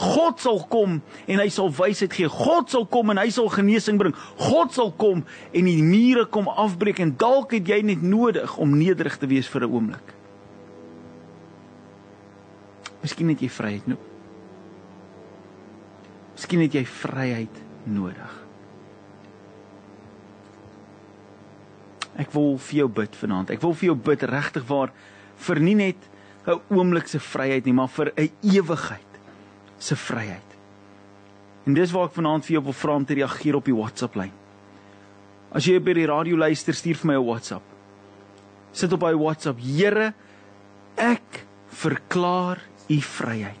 God 0.00 0.40
sal 0.40 0.62
kom 0.72 1.00
en 1.28 1.42
hy 1.42 1.48
sal 1.52 1.68
wysheid 1.76 2.14
gee. 2.16 2.28
God 2.32 2.70
sal 2.72 2.86
kom 2.88 3.12
en 3.12 3.20
hy 3.20 3.28
sal 3.34 3.50
genesing 3.52 3.98
bring. 4.00 4.14
God 4.40 4.72
sal 4.72 4.94
kom 4.96 5.26
en 5.52 5.68
die 5.68 5.82
mure 5.84 6.24
kom 6.32 6.48
afbreek 6.48 7.02
en 7.04 7.12
dalk 7.20 7.52
het 7.58 7.68
jy 7.68 7.82
net 7.84 8.00
nodig 8.02 8.56
om 8.56 8.78
nederig 8.80 9.18
te 9.20 9.28
wees 9.28 9.48
vir 9.52 9.66
'n 9.66 9.72
oomblik. 9.72 10.14
Miskien 13.02 13.28
het 13.28 13.40
jy 13.40 13.48
vryheid 13.48 13.86
nodig. 13.86 14.08
Miskien 16.34 16.60
het 16.60 16.72
jy 16.72 16.84
vryheid 16.84 17.56
nodig. 17.84 18.49
Ek 22.20 22.32
wil 22.36 22.58
vir 22.60 22.82
jou 22.82 22.88
bid 23.00 23.16
vanaand. 23.16 23.50
Ek 23.54 23.62
wil 23.64 23.72
vir 23.72 23.90
jou 23.92 23.96
bid 24.10 24.24
regtig 24.28 24.66
waar 24.68 24.92
vir 25.46 25.60
nie 25.60 25.74
net 25.74 26.00
'n 26.46 26.60
oomblik 26.68 27.08
se 27.08 27.18
vryheid 27.18 27.64
nie, 27.64 27.72
maar 27.72 27.88
vir 27.88 28.12
'n 28.16 28.30
ewigheid 28.42 29.12
se 29.78 29.96
vryheid. 29.96 30.50
En 31.66 31.74
dis 31.74 31.92
waar 31.92 32.08
ek 32.08 32.16
vanaand 32.16 32.44
vir 32.44 32.54
jou 32.54 32.64
wil 32.64 32.72
vra 32.72 32.94
om 32.96 33.04
te 33.04 33.14
reageer 33.14 33.56
op 33.56 33.64
die 33.64 33.74
WhatsApp 33.74 34.16
lyn. 34.16 34.32
As 35.52 35.66
jy 35.66 35.78
by 35.78 35.92
die 35.92 36.06
radio 36.06 36.36
luister, 36.36 36.74
stuur 36.74 36.96
vir 36.96 37.06
my 37.06 37.14
'n 37.14 37.26
WhatsApp. 37.26 37.62
Sit 38.72 38.92
op 38.92 39.00
by 39.00 39.14
WhatsApp: 39.14 39.58
Here, 39.58 40.14
ek 40.96 41.46
verklaar 41.68 42.58
u 42.88 43.00
vryheid. 43.00 43.56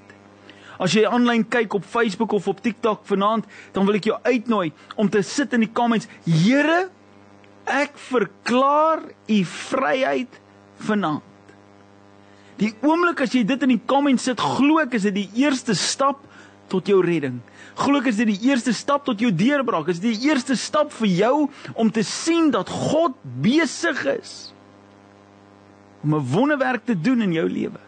As 0.78 0.92
jy 0.92 1.04
aanlyn 1.04 1.44
kyk 1.48 1.74
op 1.74 1.84
Facebook 1.84 2.32
of 2.32 2.48
op 2.48 2.60
TikTok 2.62 3.04
vanaand, 3.04 3.44
dan 3.72 3.86
wil 3.86 3.94
ek 3.94 4.04
jou 4.04 4.18
uitnooi 4.22 4.72
om 4.96 5.08
te 5.08 5.22
sit 5.22 5.52
in 5.52 5.60
die 5.60 5.72
comments: 5.72 6.08
Here, 6.24 6.88
ek 7.70 7.98
verklaar 8.10 9.02
u 9.28 9.40
vryheid 9.44 10.40
vanaand. 10.86 11.26
Die 12.60 12.74
oomblik 12.84 13.22
as 13.24 13.32
jy 13.32 13.44
dit 13.48 13.62
in 13.64 13.74
die 13.76 13.82
comments 13.88 14.26
sit, 14.28 14.40
glo 14.40 14.82
ek 14.82 14.98
is 14.98 15.06
dit 15.08 15.16
die 15.22 15.28
eerste 15.40 15.74
stap 15.78 16.20
tot 16.70 16.86
jou 16.86 17.00
redding. 17.02 17.40
Ek 17.80 18.06
is 18.06 18.18
dit 18.20 18.28
die 18.28 18.50
eerste 18.50 18.74
stap 18.76 19.06
tot 19.06 19.20
jou 19.20 19.30
deurbraak. 19.32 19.88
Is 19.88 20.00
dit 20.02 20.12
die 20.12 20.28
eerste 20.28 20.56
stap 20.56 20.92
vir 20.92 21.08
jou 21.08 21.36
om 21.74 21.90
te 21.90 22.04
sien 22.04 22.50
dat 22.52 22.68
God 22.68 23.16
besig 23.40 24.04
is 24.18 24.52
om 26.04 26.14
'n 26.14 26.26
wonderwerk 26.32 26.84
te 26.84 26.94
doen 26.94 27.22
in 27.22 27.32
jou 27.32 27.48
lewe 27.48 27.80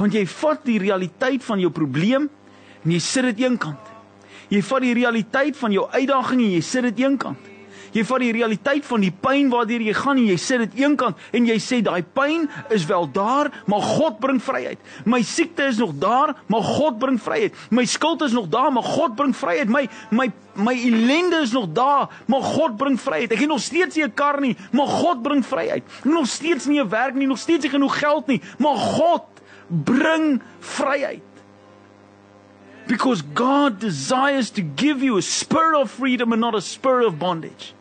want 0.00 0.14
jy 0.16 0.24
vat 0.26 0.64
die 0.64 0.78
realiteit 0.80 1.44
van 1.44 1.60
jou 1.60 1.70
probleem 1.70 2.28
en 2.84 2.92
jy 2.94 3.00
sit 3.04 3.26
dit 3.34 3.44
eenkant. 3.44 3.90
Jy 4.48 4.62
vat 4.62 4.80
die 4.80 4.94
realiteit 4.96 5.58
van 5.60 5.72
jou 5.72 5.84
uitdaging 5.92 6.40
en 6.40 6.54
jy 6.54 6.62
sit 6.64 6.86
dit 6.88 7.02
eenkant. 7.04 7.49
Jy 7.92 8.04
vat 8.06 8.22
die 8.22 8.32
realiteit 8.32 8.86
van 8.86 9.00
die 9.00 9.12
pyn 9.12 9.50
waardeur 9.50 9.82
jy 9.82 9.94
gaan 9.96 10.18
en 10.20 10.26
jy 10.28 10.36
sit 10.40 10.62
dit 10.64 10.82
eenkant 10.84 11.18
en 11.34 11.46
jy 11.48 11.56
sê 11.62 11.80
daai 11.82 12.02
pyn 12.02 12.46
is 12.70 12.86
wel 12.86 13.08
daar, 13.14 13.50
maar 13.66 13.82
God 13.82 14.20
bring 14.22 14.38
vryheid. 14.42 14.78
My 15.04 15.22
siekte 15.26 15.66
is 15.70 15.80
nog 15.80 15.96
daar, 15.98 16.34
maar 16.46 16.62
God 16.62 17.00
bring 17.02 17.18
vryheid. 17.22 17.56
My 17.70 17.84
skuld 17.84 18.22
is 18.22 18.36
nog 18.36 18.48
daar, 18.52 18.70
maar 18.72 18.86
God 18.86 19.16
bring 19.16 19.34
vryheid. 19.36 19.68
My 19.68 19.88
my 20.10 20.30
my 20.60 20.74
ellende 20.74 21.40
is 21.42 21.52
nog 21.52 21.70
daar, 21.72 22.10
maar 22.26 22.42
God 22.42 22.76
bring 22.76 22.98
vryheid. 23.00 23.32
Ek 23.32 23.44
het 23.44 23.48
nog 23.48 23.62
steeds 23.62 23.96
nie 23.96 24.04
'n 24.04 24.14
kar 24.14 24.40
nie, 24.40 24.56
maar 24.72 24.86
God 24.86 25.22
bring 25.22 25.46
vryheid. 25.46 25.82
Ek 25.82 26.04
het 26.04 26.12
nog 26.12 26.26
steeds 26.26 26.66
nie 26.66 26.80
'n 26.80 26.88
werk 26.88 27.14
nie, 27.14 27.26
nog 27.26 27.38
steeds 27.38 27.62
nie 27.62 27.70
genoeg 27.70 27.98
geld 27.98 28.26
nie, 28.26 28.40
maar 28.58 28.76
God 28.76 29.24
bring 29.68 30.42
vryheid. 30.60 31.22
Because 32.86 33.22
God 33.34 33.80
desires 33.80 34.50
to 34.50 34.62
give 34.76 35.04
you 35.04 35.16
a 35.16 35.22
spirit 35.22 35.80
of 35.80 35.90
freedom 35.90 36.32
and 36.32 36.40
not 36.40 36.54
a 36.54 36.60
spirit 36.60 37.06
of 37.06 37.18
bondage. 37.18 37.72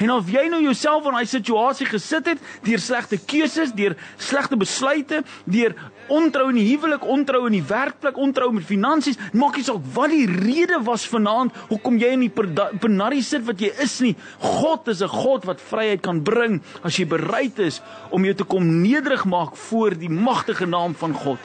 En 0.00 0.10
of 0.14 0.30
jy 0.32 0.46
nou 0.48 0.62
jouself 0.64 1.04
in 1.10 1.16
daai 1.18 1.28
situasie 1.28 1.86
gesit 1.90 2.28
het 2.32 2.44
deur 2.64 2.80
slegte 2.80 3.18
keuses, 3.20 3.74
deur 3.76 3.96
slegte 4.16 4.56
besluite, 4.56 5.20
deur 5.44 5.74
ontrou 6.10 6.46
in 6.50 6.56
die 6.56 6.66
huwelik, 6.70 7.04
ontrou 7.04 7.42
in 7.50 7.58
die 7.58 7.66
werkplek, 7.68 8.16
ontrou 8.18 8.48
met 8.56 8.64
finansies, 8.66 9.20
maak 9.36 9.58
nie 9.60 9.66
saak 9.66 9.84
wat 9.94 10.14
die 10.14 10.24
rede 10.30 10.80
was 10.86 11.04
vanaand 11.10 11.56
hoekom 11.68 12.00
jy 12.00 12.14
in 12.16 12.24
die 12.24 12.32
penarie 12.32 13.22
sit 13.26 13.44
wat 13.46 13.60
jy 13.60 13.70
is 13.84 13.98
nie. 14.00 14.14
God 14.40 14.88
is 14.88 15.02
'n 15.02 15.12
God 15.12 15.44
wat 15.44 15.60
vryheid 15.60 16.02
kan 16.02 16.24
bring 16.24 16.62
as 16.82 16.96
jy 16.96 17.04
bereid 17.04 17.58
is 17.58 17.82
om 18.10 18.24
jou 18.24 18.34
te 18.34 18.44
kom 18.44 18.82
nederig 18.82 19.24
maak 19.24 19.56
voor 19.56 19.90
die 19.90 20.08
magtige 20.08 20.66
naam 20.66 20.94
van 20.94 21.12
God. 21.12 21.38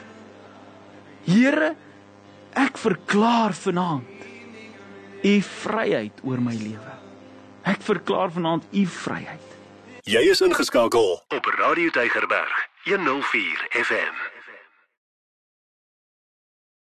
Here, 1.26 1.76
ek 2.54 2.78
verklaar 2.78 3.52
vanaand 3.52 4.04
u 5.22 5.40
vryheid 5.42 6.20
oor 6.24 6.40
my 6.40 6.54
lewe. 6.54 6.95
Ek 7.66 7.82
verklaar 7.82 8.30
vanaand 8.30 8.64
u 8.70 8.86
vryheid. 8.86 9.42
Jy 10.06 10.20
is 10.30 10.40
ingeskakel 10.40 11.08
op 11.34 11.44
Radio 11.58 11.90
Deigerberg 11.90 12.68
104 12.84 13.66
FM. 13.70 14.35